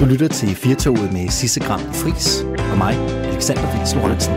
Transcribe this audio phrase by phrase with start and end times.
[0.00, 2.40] Du lytter til Firtoget med Sisse Gram Fris
[2.72, 4.34] og mig, Alexander Fris Lorentzen.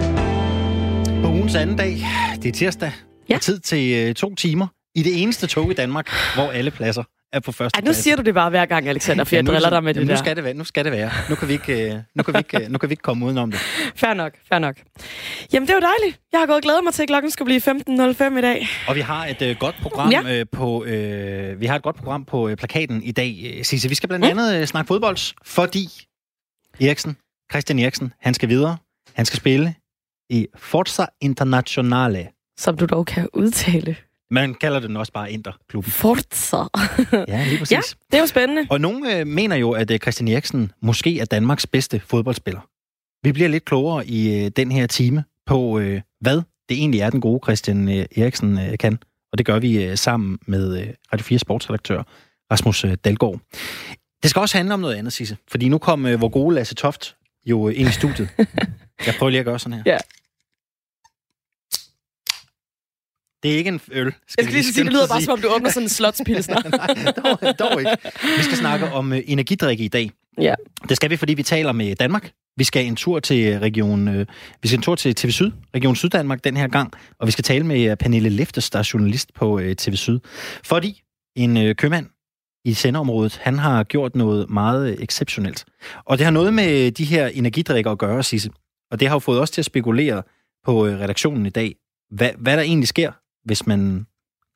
[1.24, 1.98] På ugens anden dag,
[2.44, 2.92] det er tirsdag,
[3.30, 3.34] Ja.
[3.34, 3.40] ja.
[3.40, 7.40] tid til øh, to timer i det eneste tog i Danmark, hvor alle pladser er
[7.40, 9.70] på første Ej, nu siger du det bare hver gang, Alexander, for jeg nu, driller
[9.70, 10.16] dig med det nu der.
[10.16, 10.54] skal det være.
[10.54, 11.12] Nu skal det være.
[11.30, 13.26] Nu kan vi ikke, øh, nu kan vi ikke, øh, nu kan vi ikke komme
[13.26, 13.60] udenom det.
[13.96, 14.76] Fair nok, fair nok.
[15.54, 16.20] Jamen, det var dejligt.
[16.32, 17.62] Jeg har gået glædet mig til, at klokken skulle blive
[18.32, 18.68] 15.05 i dag.
[18.88, 20.40] Og vi har et øh, godt program Ja.
[20.40, 23.60] øh, på øh, vi har et godt program på øh, plakaten i dag.
[23.64, 25.88] Sisse, vi skal blandt andet øh, snakke fodbold, fordi
[26.82, 27.18] Eriksen,
[27.52, 28.78] Christian Eriksen, han skal videre.
[29.14, 29.76] Han skal spille
[30.30, 32.28] i Forza Internationale.
[32.60, 33.96] Som du dog kan udtale.
[34.32, 35.92] Man kalder den også bare Interklubben.
[35.92, 36.58] Forza.
[37.28, 37.72] Ja, lige præcis.
[37.72, 37.82] Ja.
[38.12, 38.68] Det er jo spændende.
[38.70, 42.62] Og nogen øh, mener jo, at øh, Christian Eriksen måske er Danmarks bedste fodboldspiller.
[43.24, 46.36] Vi bliver lidt klogere i øh, den her time på, øh, hvad
[46.70, 49.00] det egentlig er, den gode Christian øh, Eriksen øh, kan.
[49.32, 52.04] Og det gør vi øh, sammen med øh, Radio 4 sportsredaktør
[52.52, 53.40] Rasmus øh, Dalgaard.
[54.24, 55.38] Det skal også handle om noget andet, Sisse.
[55.52, 58.30] Fordi nu kom øh, vor gode Lasse Toft jo øh, ind i studiet.
[59.06, 59.84] Jeg prøver lige at gøre sådan her.
[59.86, 59.98] Ja.
[63.44, 64.06] Det er ikke en øl.
[64.06, 66.70] Jeg skal lige sige, det lyder bare, som om du åbner sådan en slotspilsner.
[66.70, 67.98] Nej, dog, dog ikke.
[68.38, 70.12] Vi skal snakke om øh, energidrikke i dag.
[70.42, 70.56] Ja.
[70.90, 72.32] Det skal vi, fordi vi taler med Danmark.
[72.58, 74.26] Vi skal en tur til region, øh,
[74.62, 77.44] vi skal en tur til TV Syd, Region Syddanmark den her gang, og vi skal
[77.44, 80.20] tale med øh, Pernille Leftes, der er journalist på øh, TV Syd.
[80.64, 81.02] Fordi
[81.36, 82.08] en øh, købmand
[82.66, 85.66] i sendeområdet, han har gjort noget meget øh, exceptionelt.
[86.06, 88.50] Og det har noget med de her energidrikker at gøre, Sisse.
[88.92, 90.24] Og det har jo fået os til at spekulere
[90.66, 91.76] på øh, redaktionen i dag,
[92.12, 93.12] hvad, hvad der egentlig sker,
[93.46, 94.06] hvis man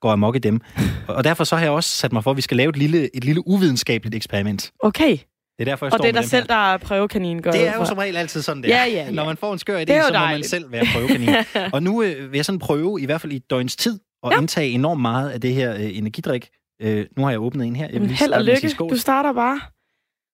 [0.01, 0.61] går amok i dem.
[1.07, 3.15] Og derfor så har jeg også sat mig for, at vi skal lave et lille,
[3.15, 4.71] et lille uvidenskabeligt eksperiment.
[4.79, 5.11] Okay.
[5.11, 6.47] Det er derfor, jeg Og står det er dig selv, her.
[6.47, 8.85] der er prøvekanin, går Det er jo som regel altid sådan, det Ja, er.
[8.85, 9.11] ja, ja.
[9.11, 11.29] Når man får en skør idé, så må man selv være prøvekanin.
[11.73, 14.37] og nu øh, vil jeg sådan prøve, i hvert fald i døgns tid, at Ja.
[14.39, 16.49] indtage enormt meget af det her øh, energidrik.
[16.81, 17.87] Øh, nu har jeg åbnet en her.
[17.91, 18.75] Jeg vil lige held og lykke.
[18.79, 19.59] Du starter bare.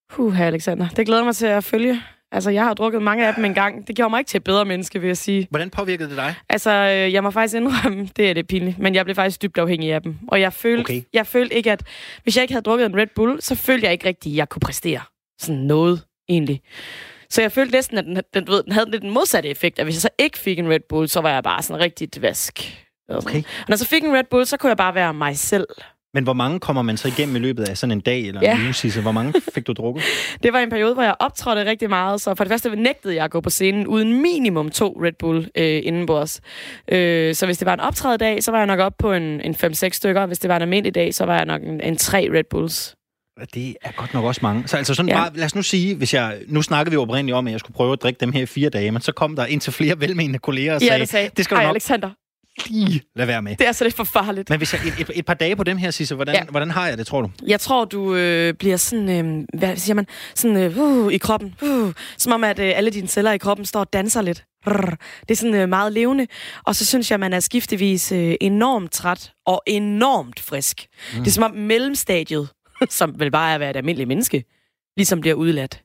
[0.10, 0.88] Huh, Alexander.
[0.88, 2.02] Det glæder mig til at følge.
[2.34, 3.88] Altså, jeg har drukket mange af dem en gang.
[3.88, 5.48] Det gjorde mig ikke til et bedre menneske, vil jeg sige.
[5.50, 6.36] Hvordan påvirkede det dig?
[6.50, 9.58] Altså, øh, jeg må faktisk indrømme, det er det pinligt, men jeg blev faktisk dybt
[9.58, 10.18] afhængig af dem.
[10.28, 11.02] Og jeg følte, Okay.
[11.14, 11.84] jeg følte ikke, at
[12.24, 14.50] hvis jeg ikke havde drukket en Red Bull, så følte jeg ikke rigtigt, at jeg
[14.50, 15.02] kunne præstere
[15.40, 16.62] sådan noget, egentlig.
[17.30, 19.86] Så jeg følte næsten, at den, den, ved, den havde lidt den modsatte effekt, at
[19.86, 22.86] hvis jeg så ikke fik en Red Bull, så var jeg bare sådan rigtig vask.
[23.10, 23.38] Okay.
[23.38, 25.68] Og når jeg så fik en Red Bull, så kunne jeg bare være mig selv.
[26.14, 28.56] Men hvor mange kommer man så igennem i løbet af sådan en dag eller Ja.
[28.56, 29.02] en uge, Sisse?
[29.02, 30.04] Hvor mange fik du drukket?
[30.44, 33.24] Det var en periode, hvor jeg optrådte rigtig meget, så for det første nægtede jeg
[33.26, 36.42] at gå på scenen uden minimum to Red Bull øh, indenbords.
[36.92, 39.56] Øh, så hvis det var en optrædedag, så var jeg nok op på en, en
[39.56, 40.26] 5-6 stykker.
[40.26, 42.96] Hvis det var en almindelig dag, så var jeg nok en, en 3 Red Bulls.
[43.54, 44.68] Det er godt nok også mange.
[44.68, 45.18] Så altså sådan Ja.
[45.18, 45.24] ja.
[45.24, 47.60] bare, lad os nu sige, hvis jeg, nu snakkede vi jo oprindeligt om, at jeg
[47.60, 49.74] skulle prøve at drikke dem her i fire dage, men så kom der ind til
[49.74, 52.10] flere velmenende kolleger og Ja, sagde, det sagde, det skal du Ej, nok Alexander,
[52.70, 53.56] lige lade være med.
[53.56, 54.50] det er så lidt for farligt.
[54.50, 56.44] Men hvis jeg, et, et, et par dage på dem her, Sisse, hvordan, Ja.
[56.50, 57.30] hvordan har jeg det, tror du?
[57.48, 61.56] Jeg tror, du øh, bliver sådan, øh, hvad siger man, sådan øh, uh, i kroppen.
[61.62, 64.44] Uh, som om, at øh, alle dine celler i kroppen står og danser lidt.
[64.68, 64.96] Rrr.
[65.22, 66.28] Det er sådan øh, meget levende.
[66.64, 70.86] Og så synes jeg, man er skiftevis øh, enormt træt og enormt frisk.
[71.14, 71.20] Mm.
[71.20, 72.50] Det er som om mellemstadiet,
[72.90, 74.44] som vel bare er at være et almindeligt menneske,
[74.98, 75.82] ligesom bliver udladt.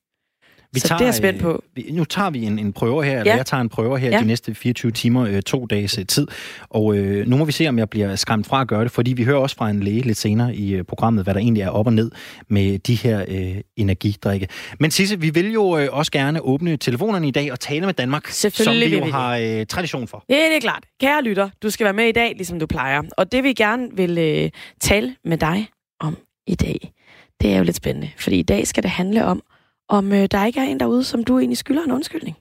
[0.73, 1.53] Vi Så det er jeg spændt på.
[1.53, 3.37] Øh, vi, nu tager vi en, en prøve her, eller Ja.
[3.37, 4.19] jeg tager en prøve her Ja.
[4.21, 6.27] de næste 24 timer, øh, to dages øh, tid.
[6.71, 9.13] Og øh, nu må vi se, om jeg bliver skræmt fra at gøre det, fordi
[9.13, 11.69] vi hører også fra en læge lidt senere i øh, programmet, hvad der egentlig er
[11.71, 12.11] op og ned
[12.49, 14.49] med de her øh, energidrikke.
[14.81, 17.95] Men Sisse, vi vil jo øh, også gerne åbne telefonerne i dag og tale med
[17.95, 20.25] Danmark, som vi jo vi har øh, tradition for.
[20.29, 20.85] Ja, det er klart.
[21.01, 23.03] Kære lytter, du skal være med i dag, ligesom du plejer.
[23.17, 24.51] Og det vi gerne vil øh,
[24.81, 25.69] tale med dig
[26.01, 26.17] om
[26.47, 26.93] i dag,
[27.41, 28.11] det er jo lidt spændende.
[28.19, 29.43] Fordi i dag skal det handle om,
[29.89, 32.37] om øh, der ikke er en derude, som du egentlig skylder en undskyldning.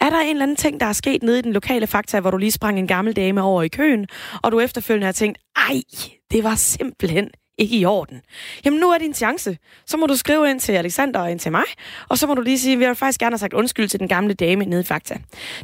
[0.00, 2.30] Er der en eller anden ting, der er sket nede i den lokale fakta, hvor
[2.30, 4.06] du lige sprang en gammel dame over i køen,
[4.42, 5.82] og du efterfølgende har tænkt, ej,
[6.30, 8.20] det var simpelthen ikke i orden.
[8.64, 9.58] Jamen nu er din chance.
[9.86, 11.64] Så må du skrive ind til Alexander og ind til mig,
[12.08, 14.00] og så må du lige sige, at vi har faktisk gerne have sagt undskyld til
[14.00, 15.16] den gamle dame nede i Fakta.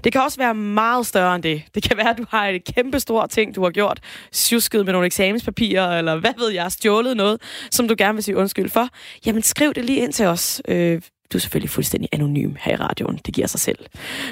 [0.05, 1.63] Det kan også være meget større end det.
[1.75, 4.01] Det kan være, at du har et kæmpe stort ting, du har gjort.
[4.33, 8.37] Sjusket med nogle eksamenspapirer, eller hvad ved jeg, stjålet noget, som du gerne vil sige
[8.37, 8.89] undskyld for.
[9.27, 10.63] Jamen skriv det lige ind til os.
[10.69, 11.03] Øh,
[11.33, 13.21] du er selvfølgelig fuldstændig anonym her i radioen.
[13.27, 13.79] Det giver sig selv.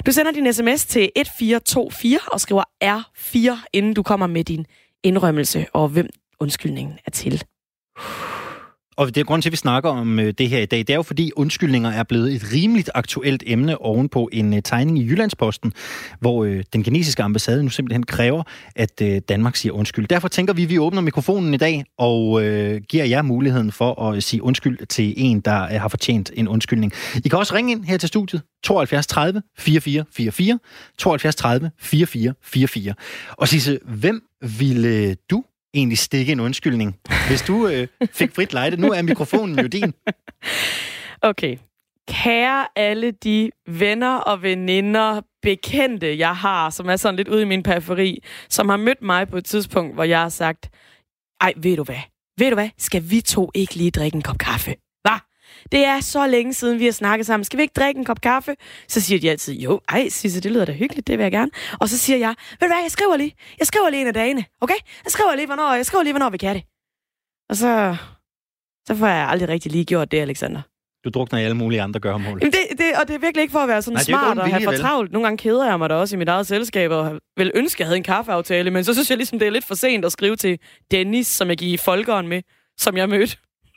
[0.07, 4.67] Du sender din sms til 1424 og skriver R4, inden du kommer med din
[5.03, 6.09] indrømmelse og hvem
[6.41, 7.45] undskyldningen er til.
[8.97, 10.79] Og det er grund til, at vi snakker om øh, det her i dag.
[10.79, 14.99] Det er jo fordi undskyldninger er blevet et rimeligt aktuelt emne ovenpå en øh, tegning
[14.99, 15.73] i Jyllandsposten,
[16.21, 18.43] hvor øh, den kinesiske ambassade nu simpelthen kræver,
[18.77, 20.07] at Danmark siger undskyld.
[20.09, 22.43] Derfor tænker vi, at vi åbner mikrofonen i dag og
[22.89, 26.93] giver jer muligheden for at sige undskyld til en, der har fortjent en undskyldning.
[27.25, 30.59] I kan også ringe ind her til studiet 72 30 44 44,
[30.99, 32.95] 72 30 44 44.
[33.31, 34.23] Og Sisse, hvem
[34.59, 35.45] ville du
[35.75, 36.97] egentlig stikke en undskyldning,
[37.29, 38.77] hvis du øh, fik frit lejde.
[38.77, 39.93] Nu er mikrofonen jo din.
[41.23, 41.57] Okay.
[42.09, 47.45] Kære alle de venner og veninder, bekendte, jeg har, som er sådan lidt ude i
[47.45, 50.71] min periferi, som har mødt mig på et tidspunkt, hvor jeg har sagt,
[51.41, 52.01] ej, ved du hvad?
[52.39, 52.69] Ved du hvad?
[52.79, 54.75] Skal vi to ikke lige drikke en kop kaffe?
[55.03, 55.19] Hvad?
[55.73, 57.45] Det er så længe siden, vi har snakket sammen.
[57.45, 58.55] Skal vi ikke drikke en kop kaffe?
[58.89, 61.51] Så siger de altid, jo, ej, Sisse, det lyder da hyggeligt, det vil jeg gerne.
[61.81, 63.35] Og så siger jeg, ved du hvad, jeg skriver lige.
[63.59, 64.79] Jeg skriver lige en af dagene, okay?
[65.05, 66.65] Jeg skriver lige, hvornår, jeg skriver lige, hvornår vi kan det.
[67.51, 67.97] Og så,
[68.89, 70.63] så får jeg aldrig rigtig lige gjort det, Alexander.
[71.05, 72.39] Du drukner i alle mulige andre gørmål.
[72.41, 74.49] Jamen det, det, og det er virkelig ikke for at være sådan Nej, smart og
[74.49, 75.13] have for travlt.
[75.13, 77.81] Nogle gange keder jeg mig da også i mit eget selskab, og vil ønske, at
[77.81, 80.13] jeg havde en kaffeaftale, men så synes jeg ligesom, det er lidt for sent at
[80.13, 80.59] skrive til
[80.91, 82.43] Dennis, som jeg gik i folkeren med,
[82.79, 83.37] som jeg mødte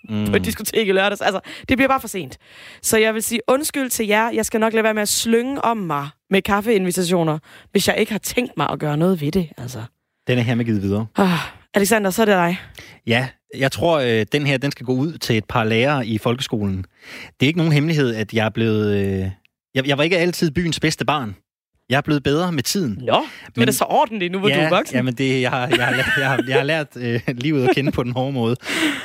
[0.09, 0.25] Mm.
[0.29, 1.21] på et diskotek i lørdags.
[1.21, 1.39] Altså,
[1.69, 2.37] det bliver bare for sent.
[2.81, 4.31] Så jeg vil sige undskyld til jer.
[4.31, 7.39] Jeg skal nok lade være med at slynge om mig med kaffeinvitationer,
[7.71, 9.49] hvis jeg ikke har tænkt mig at gøre noget ved det.
[9.57, 9.83] Altså.
[10.27, 11.05] Den er her med givet videre.
[11.15, 11.39] Ah,
[11.73, 12.59] Alexander, så er det dig.
[13.07, 13.27] Ja,
[13.57, 16.85] jeg tror, øh, den her den skal gå ud til et par lærere i folkeskolen.
[17.39, 18.95] Det er ikke nogen hemmelighed, at jeg er blevet...
[18.95, 19.29] Øh,
[19.75, 21.35] jeg, jeg var ikke altid byens bedste barn.
[21.89, 22.97] Jeg er blevet bedre med tiden.
[23.07, 23.25] Nå,
[23.55, 24.95] men, er da så ordentligt nu, hvor ja, du er voksen.
[24.95, 27.91] Jamen det, jeg, har, jeg, har, jeg, har, jeg har lært øh, livet at kende
[27.91, 28.55] på den hårde måde.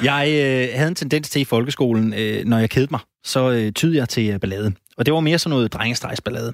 [0.02, 3.73] Jeg øh, havde en tendens til i folkeskolen, øh, når jeg kedede mig, så øh,
[3.73, 4.73] tydede jeg til øh, ballade.
[4.96, 6.52] Og det var mere sådan noget drengestregsballade.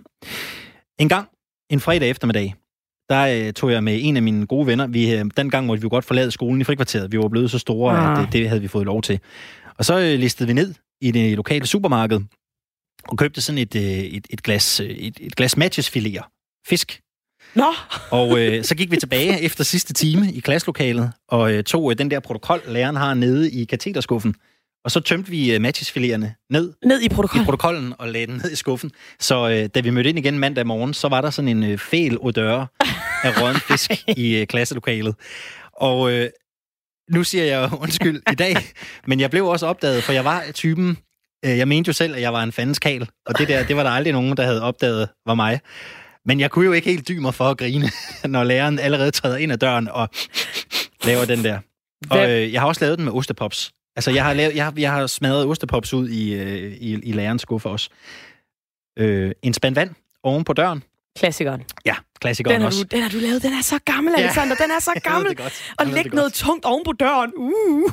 [1.00, 1.28] En gang,
[1.70, 2.54] en fredag eftermiddag,
[3.08, 4.86] der øh, tog jeg med en af mine gode venner.
[4.86, 7.12] Vi, øh, den gang måtte vi jo godt forlade skolen i frikvarteret.
[7.12, 8.12] Vi var blevet så store, Ah.
[8.18, 9.20] at øh, det havde vi fået lov til.
[9.78, 12.20] Og så øh, listede vi ned i det lokale supermarked
[13.08, 16.62] og købte sådan et, øh, et, et glas, øh, et, et glas matchesfiléer.
[16.68, 17.00] Fisk.
[17.54, 17.74] Nå,
[18.10, 21.98] Og øh, så gik vi tilbage efter sidste time i klasselokalet, og øh, tog øh,
[21.98, 24.34] den der protokol, læreren har nede i kateterskuffen.
[24.84, 27.08] Og så tømte vi øh, matchesfiléerne ned ned i i
[27.44, 27.94] protokollen.
[27.98, 28.90] og lagde den ned i skuffen.
[29.20, 31.78] Så øh, da vi mødte ind igen mandag morgen, så var der sådan en øh,
[31.78, 32.66] fæl odør
[33.24, 35.14] af rådden fisk i øh, klasselokalet.
[35.72, 36.30] Og øh,
[37.10, 38.56] nu siger jeg undskyld i dag,
[39.06, 40.98] men jeg blev også opdaget, for jeg var typen,
[41.44, 43.82] jeg mente jo selv, at jeg var en fandens kal, og det der, det var
[43.82, 45.60] der aldrig nogen, der havde opdaget var mig.
[46.24, 47.90] Men jeg kunne jo ikke helt dybe mig for at grine,
[48.24, 50.08] når læreren allerede træder ind ad døren og
[51.04, 51.58] laver den der.
[52.10, 53.72] Og øh, jeg har også lavet den med ostepops.
[53.96, 57.12] Altså, jeg har, lavet, jeg har, jeg har smadret ostepops ud i, øh, i, i
[57.12, 57.90] lærerens skuffe også.
[58.98, 59.90] Øh, en spand vand
[60.22, 60.82] oven på døren.
[61.18, 61.62] Klassikeren.
[61.86, 62.84] Ja, klassikeren Den har, også.
[62.84, 63.42] du, den har du lavet.
[63.42, 64.54] Den er så gammel, Alexander.
[64.56, 65.36] Den er så gammel.
[65.78, 66.32] Og det noget godt.
[66.32, 67.32] tungt oven på døren.
[67.36, 67.90] Uh.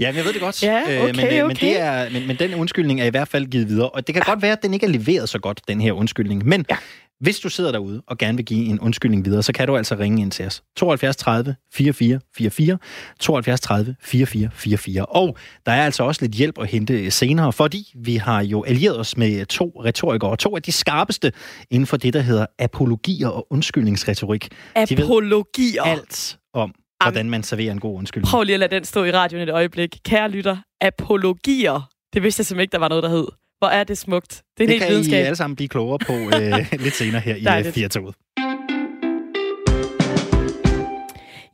[0.00, 0.62] Ja, men jeg ved det godt.
[0.72, 1.66] Ja, Øh, okay, men, øh, men, okay.
[1.66, 3.88] det er, men, men den undskyldning er i hvert fald givet videre.
[3.88, 6.46] Og det kan godt være, at den ikke er leveret så godt, den her undskyldning.
[6.46, 6.76] Men Ja.
[7.22, 9.94] Hvis du sidder derude og gerne vil give en undskyldning videre, så kan du altså
[9.94, 10.62] ringe ind til os.
[10.76, 12.78] 72 30 44 44,
[13.20, 15.06] 72 30 44 44.
[15.06, 15.36] Og
[15.66, 19.16] der er altså også lidt hjælp at hente senere, fordi vi har jo allieret os
[19.16, 21.32] med to retorikere, to af de skarpeste
[21.70, 24.48] inden for det, der hedder apologier og undskyldningsretorik.
[24.88, 25.82] De ved Apologier.
[25.82, 28.30] alt om, hvordan man serverer en god undskyldning.
[28.30, 29.98] Prøv lige at lade den stå i radioen et øjeblik.
[30.04, 31.88] Kære lytter, apologier.
[32.14, 33.26] Det vidste jeg simpelthen ikke, der var noget, der hed.
[33.62, 34.42] Hvor er det smukt.
[34.58, 35.22] Det, er det helt kan videnskab.
[35.22, 37.88] I alle sammen blive klogere på øh, lidt senere her i øh, 4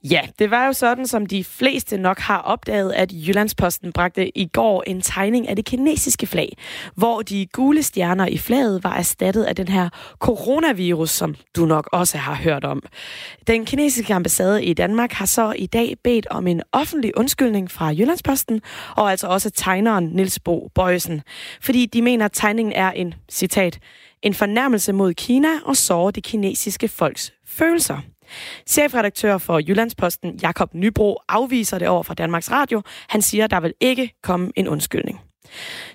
[0.04, 4.46] Ja, det var jo sådan, som de fleste nok har opdaget, at Jyllandsposten bragte i
[4.46, 6.56] går en tegning af det kinesiske flag,
[6.94, 11.88] hvor de gule stjerner i flaget var erstattet af den her coronavirus, som du nok
[11.92, 12.82] også har hørt om.
[13.46, 17.86] Den kinesiske ambassade i Danmark har så i dag bedt om en offentlig undskyldning fra
[17.86, 18.60] Jyllandsposten,
[18.96, 21.22] og altså også tegneren Nils Bo Bøjsen,
[21.60, 23.78] fordi de mener, at tegningen er en, citat,
[24.22, 28.00] en fornærmelse mod Kina og sårer det kinesiske folks følelser.
[28.66, 32.82] Chefredaktør for Jyllandsposten, Jakob Nybro, afviser det over for Danmarks Radio.
[33.08, 35.20] Han siger, at der vil ikke komme en undskyldning.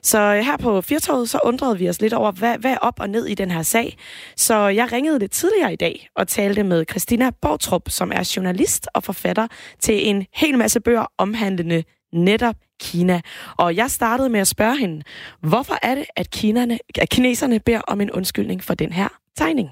[0.02, 3.00] Så øh, her på Firtoget, så undrede vi os lidt over, hvad, hvad er op
[3.00, 3.98] og ned i den her sag.
[4.38, 8.88] Så jeg ringede lidt tidligere i dag og talte med Christina Bortrup, som er journalist
[8.94, 9.48] og forfatter
[9.80, 13.22] til en hel masse bøger omhandlende netop Kina.
[13.58, 15.04] Og jeg startede med at spørge hende,
[15.42, 19.70] hvorfor er det, at, kinerne, at kineserne beder om en undskyldning for den her tegning?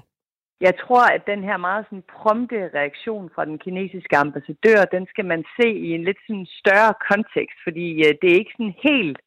[0.66, 5.24] Jeg tror, at den her meget sådan prompte reaktion fra den kinesiske ambassadør, den skal
[5.24, 9.18] man se i en lidt sådan større kontekst, fordi øh, det er ikke sådan helt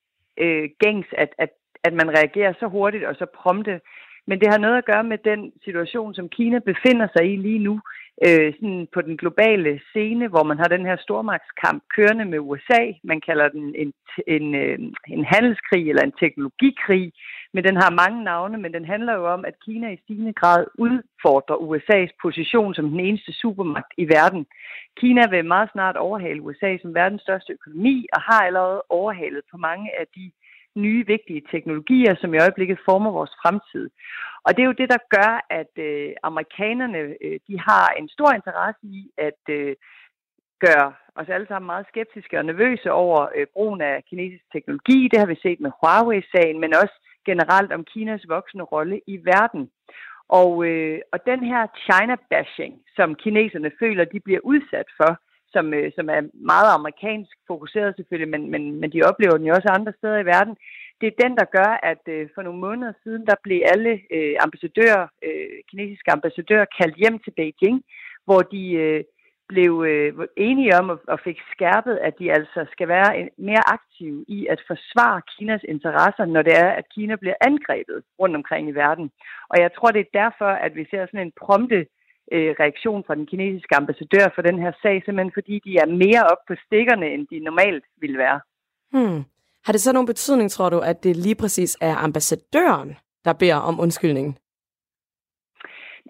[0.44, 1.51] øh, gængs, at, at,
[1.84, 3.82] at man reagerer så hurtigt og så prompte.
[4.27, 7.63] Men det har noget at gøre med den situation, som Kina befinder sig i lige
[7.68, 7.80] nu,
[8.24, 12.84] øh, sådan på den globale scene, hvor man har den her stormagtskamp kørende med USA.
[13.03, 13.93] Man kalder den en,
[14.27, 17.13] en, øh, en handelskrig eller en teknologikrig,
[17.53, 20.65] men den har mange navne, men den handler jo om, at Kina i stigende grad
[20.77, 24.45] udfordrer USA's position som den eneste supermagt i verden.
[24.98, 29.57] Kina vil meget snart overhale USA som verdens største økonomi, og har allerede overhalet på
[29.57, 30.31] mange af de
[30.75, 33.89] nye vigtige teknologier, som i øjeblikket former vores fremtid.
[34.46, 38.32] Og det er jo det, der gør, at øh, amerikanerne øh, de har en stor
[38.34, 39.75] interesse i, at øh,
[40.60, 40.84] gør
[41.15, 45.10] os alle sammen meget skeptiske og nervøse over øh, brugen af kinesisk teknologi.
[45.12, 49.70] Det har vi set med Huawei-sagen, men også generelt om Kinas voksende rolle i verden.
[50.29, 55.12] Og, øh, og den her China-bashing, som kineserne føler, de bliver udsat for,
[55.55, 56.21] som, øh, som er
[56.53, 60.29] meget amerikansk fokuseret selvfølgelig, men, men, men de oplever den jo også andre steder i
[60.33, 60.55] verden,
[61.01, 64.35] det er den, der gør, at øh, for nogle måneder siden, der blev alle øh,
[64.45, 67.77] ambassadører, øh, kinesiske ambassadører kaldt hjem til Beijing,
[68.25, 69.03] hvor de øh,
[69.47, 73.63] blev øh, enige om og, og fik skærpet, at de altså skal være en, mere
[73.77, 78.69] aktive i at forsvare Kinas interesser, når det er, at Kina bliver angrebet rundt omkring
[78.69, 79.12] i verden.
[79.50, 81.85] Og jeg tror, det er derfor, at vi ser sådan en prompte
[82.32, 86.24] øh, reaktion fra den kinesiske ambassadør for den her sag, simpelthen fordi de er mere
[86.32, 88.39] op på stikkerne, end de normalt ville være.
[88.91, 89.24] Hmm.
[89.65, 93.55] Har det så nogen betydning, tror du, at det lige præcis er ambassadøren, der beder
[93.55, 94.39] om undskyldning?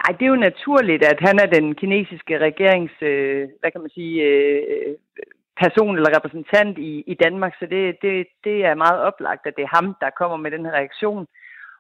[0.02, 3.90] Nej, det er jo naturligt, at han er den kinesiske regerings, øh, hvad kan man
[3.90, 4.96] sige, øh,
[5.64, 9.64] person eller repræsentant i, i Danmark, så det, det, det er meget oplagt, at det
[9.64, 11.28] er ham, der kommer med den her reaktion.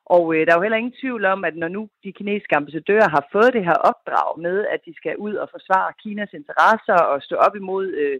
[0.05, 3.09] Og øh, der er jo heller ingen tvivl om, at når nu de kinesiske ambassadører
[3.09, 7.21] har fået det her opdrag med, at de skal ud og forsvare Kinas interesser og
[7.21, 8.19] stå op imod øh,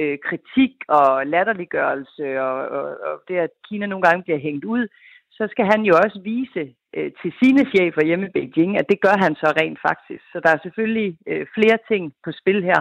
[0.00, 4.88] øh, kritik og latterliggørelse og, og, og det, at Kina nogle gange bliver hængt ud,
[5.30, 9.00] så skal han jo også vise øh, til sine chefer hjemme i Beijing, at det
[9.00, 10.24] gør han så rent faktisk.
[10.32, 12.80] Så der er selvfølgelig øh, flere ting på spil her.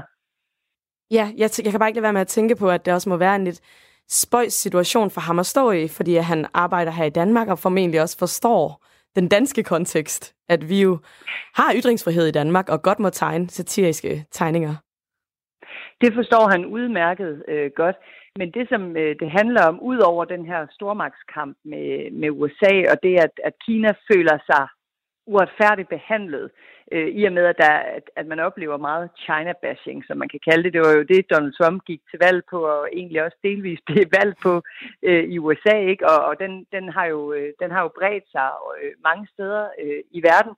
[1.12, 3.10] Ja, jeg, jeg kan bare ikke lade være med at tænke på, at det også
[3.10, 3.62] må være en lidt
[4.10, 8.02] spøjs situation for ham at stå i, fordi han arbejder her i Danmark og formentlig
[8.02, 8.86] også forstår
[9.16, 10.98] den danske kontekst, at vi jo
[11.56, 14.76] har ytringsfrihed i Danmark og godt må tegne satiriske tegninger.
[16.02, 17.96] Det forstår han udmærket øh, godt.
[18.40, 22.74] Men det, som øh, det handler om, ud over den her stormagtskamp med, med USA,
[22.92, 24.68] og det, at, at Kina føler sig
[25.26, 26.52] uretfærdigt behandlet,
[26.92, 30.40] øh, i og med, at, der, at, at man oplever meget China-bashing, som man kan
[30.50, 30.74] kalde det.
[30.74, 34.06] Det var jo det, Donald Trump gik til valg på, og egentlig også delvis blev
[34.20, 34.62] valgt på
[35.04, 36.10] øh, i USA, ikke?
[36.10, 38.50] og, og den, den, har jo, øh, den har jo bredt sig
[38.82, 40.54] øh, mange steder øh, i verden.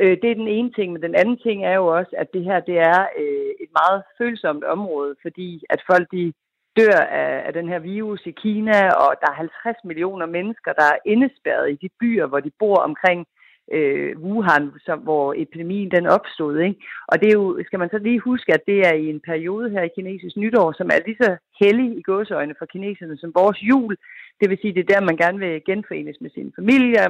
[0.00, 2.44] Øh, det er den ene ting, men den anden ting er jo også, at det
[2.44, 6.32] her det er øh, et meget følsomt område, fordi at folk de
[6.76, 10.84] dør af, af den her virus i Kina, og der er 50 millioner mennesker, der
[10.84, 13.26] er indespærret i de byer, hvor de bor omkring
[13.72, 16.58] øh, Wuhan, som, hvor epidemien den opstod.
[16.58, 16.80] Ikke?
[17.08, 19.70] Og det er jo, skal man så lige huske, at det er i en periode
[19.70, 23.62] her i kinesisk nytår, som er lige så hellig i gåseøjne for kineserne som vores
[23.62, 23.96] jul.
[24.40, 27.02] Det vil sige, det er der, man gerne vil genforenes med sin familie,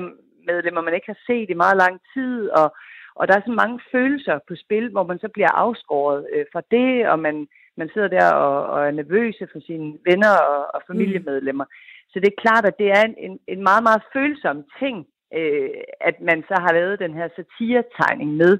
[0.46, 2.68] medlemmer, man ikke har set i meget lang tid, og,
[3.14, 6.62] og der er så mange følelser på spil, hvor man så bliver afskåret øh, fra
[6.70, 10.80] det, og man, man sidder der og, og er nervøse for sine venner og, og
[10.86, 11.64] familiemedlemmer.
[11.64, 11.70] Mm.
[12.10, 15.70] Så det er klart, at det er en, en, en meget, meget følsom ting, øh,
[16.00, 18.58] at man så har lavet den her satiretegning med.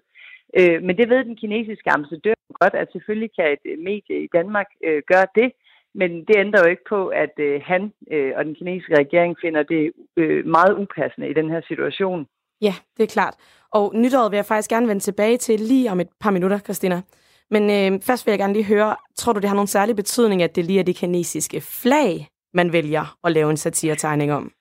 [0.59, 4.67] Øh, men det ved den kinesiske ambassadør godt, at selvfølgelig kan et medie i Danmark
[4.85, 5.53] øh, gøre det,
[5.95, 9.63] men det ændrer jo ikke på, at øh, han øh, og den kinesiske regering finder
[9.63, 12.27] det øh, meget upassende i den her situation.
[12.61, 13.35] Ja, det er klart.
[13.73, 17.03] Og nytåret vil jeg faktisk gerne vende tilbage til lige om et par minutter, Christina.
[17.51, 20.43] Men øh, først vil jeg gerne lige høre, tror du, det har nogen særlig betydning,
[20.43, 24.53] at det lige er det kinesiske flag, man vælger at lave en satiretegning om?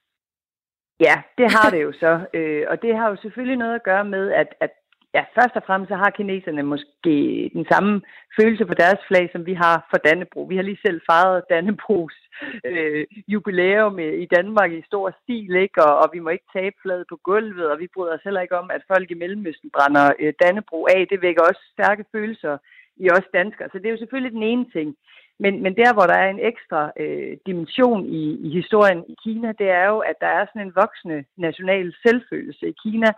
[1.00, 2.20] Ja, det har det jo så.
[2.38, 4.72] Øh, og det har jo selvfølgelig noget at gøre med, at, at
[5.16, 7.16] ja, først og fremmest så har kineserne måske
[7.54, 8.02] den samme
[8.40, 10.42] følelse for deres flag, som vi har for Dannebro.
[10.52, 12.18] Vi har lige selv fejret Dannebros
[12.66, 15.84] øh, jubilæum i Danmark i stor stil, ikke?
[15.88, 18.58] Og, og vi må ikke tabe flaget på gulvet, og vi bryder os heller ikke
[18.62, 21.08] om, at folk i Mellemøsten brænder øh, Dannebro af.
[21.12, 22.58] Det vækker også stærke følelser
[22.98, 23.70] i os danskere.
[23.72, 24.96] Så det er jo selvfølgelig den ene ting.
[25.39, 29.51] Men, men der, hvor der er en ekstra øh, dimension i, i historien i Kina,
[29.60, 33.10] det er jo, at der er sådan en voksende national selvfølelse i Kina,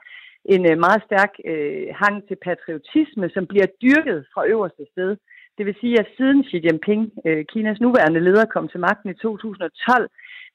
[0.46, 5.18] en øh, meget stærk øh, hang til patriotisme, som bliver dyrket fra øverste sted.
[5.58, 9.14] Det vil sige, at siden Xi Jinping, øh, Kinas nuværende leder, kom til magten i
[9.14, 10.10] 2012,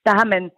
[0.07, 0.51] der har man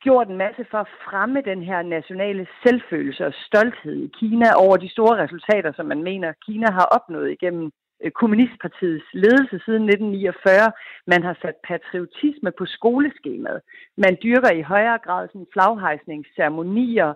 [0.00, 4.76] gjort en masse for at fremme den her nationale selvfølelse og stolthed i Kina over
[4.76, 7.70] de store resultater, som man mener, Kina har opnået igennem
[8.02, 10.72] Øh, Kommunistpartiets ledelse siden 1949.
[11.06, 13.60] Man har sat patriotisme på skoleskemaet.
[13.96, 17.12] Man dyrker i højere grad sådan flaghejsningsceremonier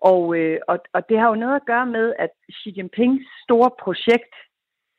[0.00, 3.70] og, øh, og, og det har jo noget at gøre med, at Xi Jinpings store
[3.82, 4.34] projekt,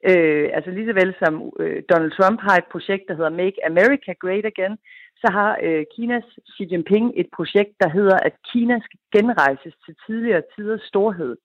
[0.10, 3.66] øh, altså lige så vel som øh, Donald Trump har et projekt, der hedder Make
[3.66, 4.78] America Great Again,
[5.24, 9.96] så har øh, Kinas Xi Jinping et projekt, der hedder, at Kina skal genrejses til
[10.06, 11.36] tidligere tiders storhed.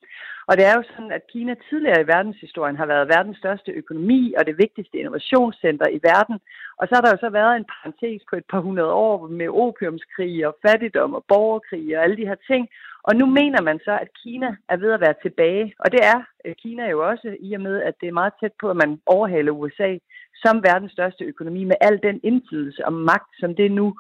[0.48, 4.34] Og det er jo sådan, at Kina tidligere i verdenshistorien har været verdens største økonomi
[4.38, 6.38] og det vigtigste innovationscenter i verden.
[6.78, 9.48] Og så har der jo så været en parentes på et par hundrede år med
[9.48, 12.68] opiumskrig og fattigdom og borgerkrig og alle de her ting.
[13.08, 15.74] Og nu mener man så, at Kina er ved at være tilbage.
[15.78, 18.52] Og det er øh, Kina jo også, i og med, at det er meget tæt
[18.60, 19.98] på, at man overhaler USA
[20.44, 23.94] som verdens største økonomi med al den indflydelse og magt, som det nu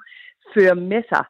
[0.54, 1.24] fører med sig.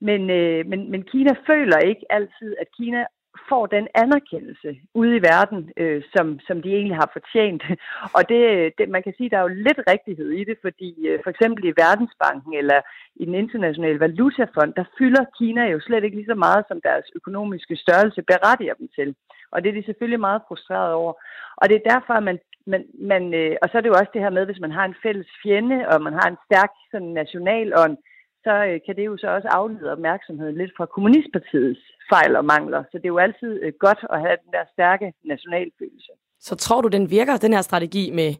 [0.00, 3.04] Men, øh, men, men Kina føler ikke altid, at Kina
[3.48, 7.62] får den anerkendelse ude i verden, øh, som, som de egentlig har fortjent.
[8.16, 11.18] Og det, det, man kan sige, der er jo lidt rigtighed i det, fordi øh,
[11.24, 12.80] for eksempel i Verdensbanken eller
[13.16, 17.06] i den internationale valutafond, der fylder Kina jo slet ikke lige så meget, som deres
[17.14, 19.14] økonomiske størrelse berettiger dem til.
[19.52, 21.12] Og det er de selvfølgelig meget frustreret over.
[21.56, 24.12] Og det er derfor, at man, man, man øh, og så er det jo også
[24.14, 27.12] det her med, hvis man har en fælles fjende, og man har en stærk sådan,
[27.22, 27.96] nationalånd,
[28.44, 32.82] så øh, kan det jo så også aflede opmærksomheden lidt fra kommunistpartiets fejl og mangler.
[32.90, 36.12] Så det er jo altid øh, godt at have den der stærke nationalfølelse.
[36.40, 38.30] Så tror du, den virker, den her strategi med,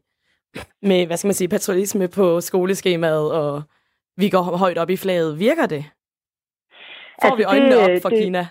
[0.83, 3.63] med hvad skal man sige, patriotisme på skoleskemaet, og
[4.17, 5.39] vi går højt op i flaget.
[5.39, 5.85] Virker det?
[7.23, 8.47] Får altså, vi øjnene det, op for det, Kina?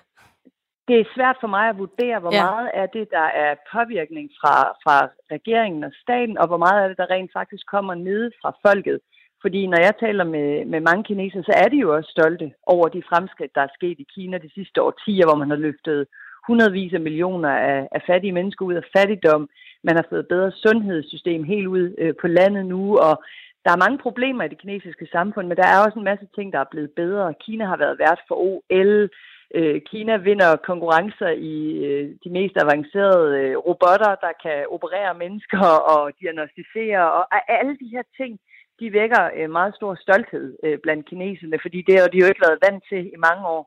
[0.88, 2.44] Det er svært for mig at vurdere, hvor ja.
[2.44, 4.98] meget af det, der er påvirkning fra, fra
[5.36, 9.00] regeringen og staten, og hvor meget af det, der rent faktisk kommer ned fra folket.
[9.42, 12.88] Fordi når jeg taler med, med mange kinesere, så er de jo også stolte over
[12.88, 16.08] de fremskridt, der er sket i Kina de sidste årtier, hvor man har løftet
[16.48, 19.50] hundredvis af millioner af, af fattige mennesker ud af fattigdom.
[19.84, 23.24] Man har fået bedre sundhedssystem helt ud øh, på landet nu, og
[23.66, 26.54] der er mange problemer i det kinesiske samfund, men der er også en masse ting,
[26.54, 27.34] der er blevet bedre.
[27.46, 29.10] Kina har været vært for OL.
[29.56, 35.66] Øh, Kina vinder konkurrencer i øh, de mest avancerede øh, robotter, der kan operere mennesker
[35.94, 37.24] og diagnostisere, og
[37.60, 38.40] alle de her ting,
[38.80, 42.46] de vækker øh, meget stor stolthed øh, blandt kineserne, fordi det har de jo ikke
[42.48, 43.64] været vant til i mange år.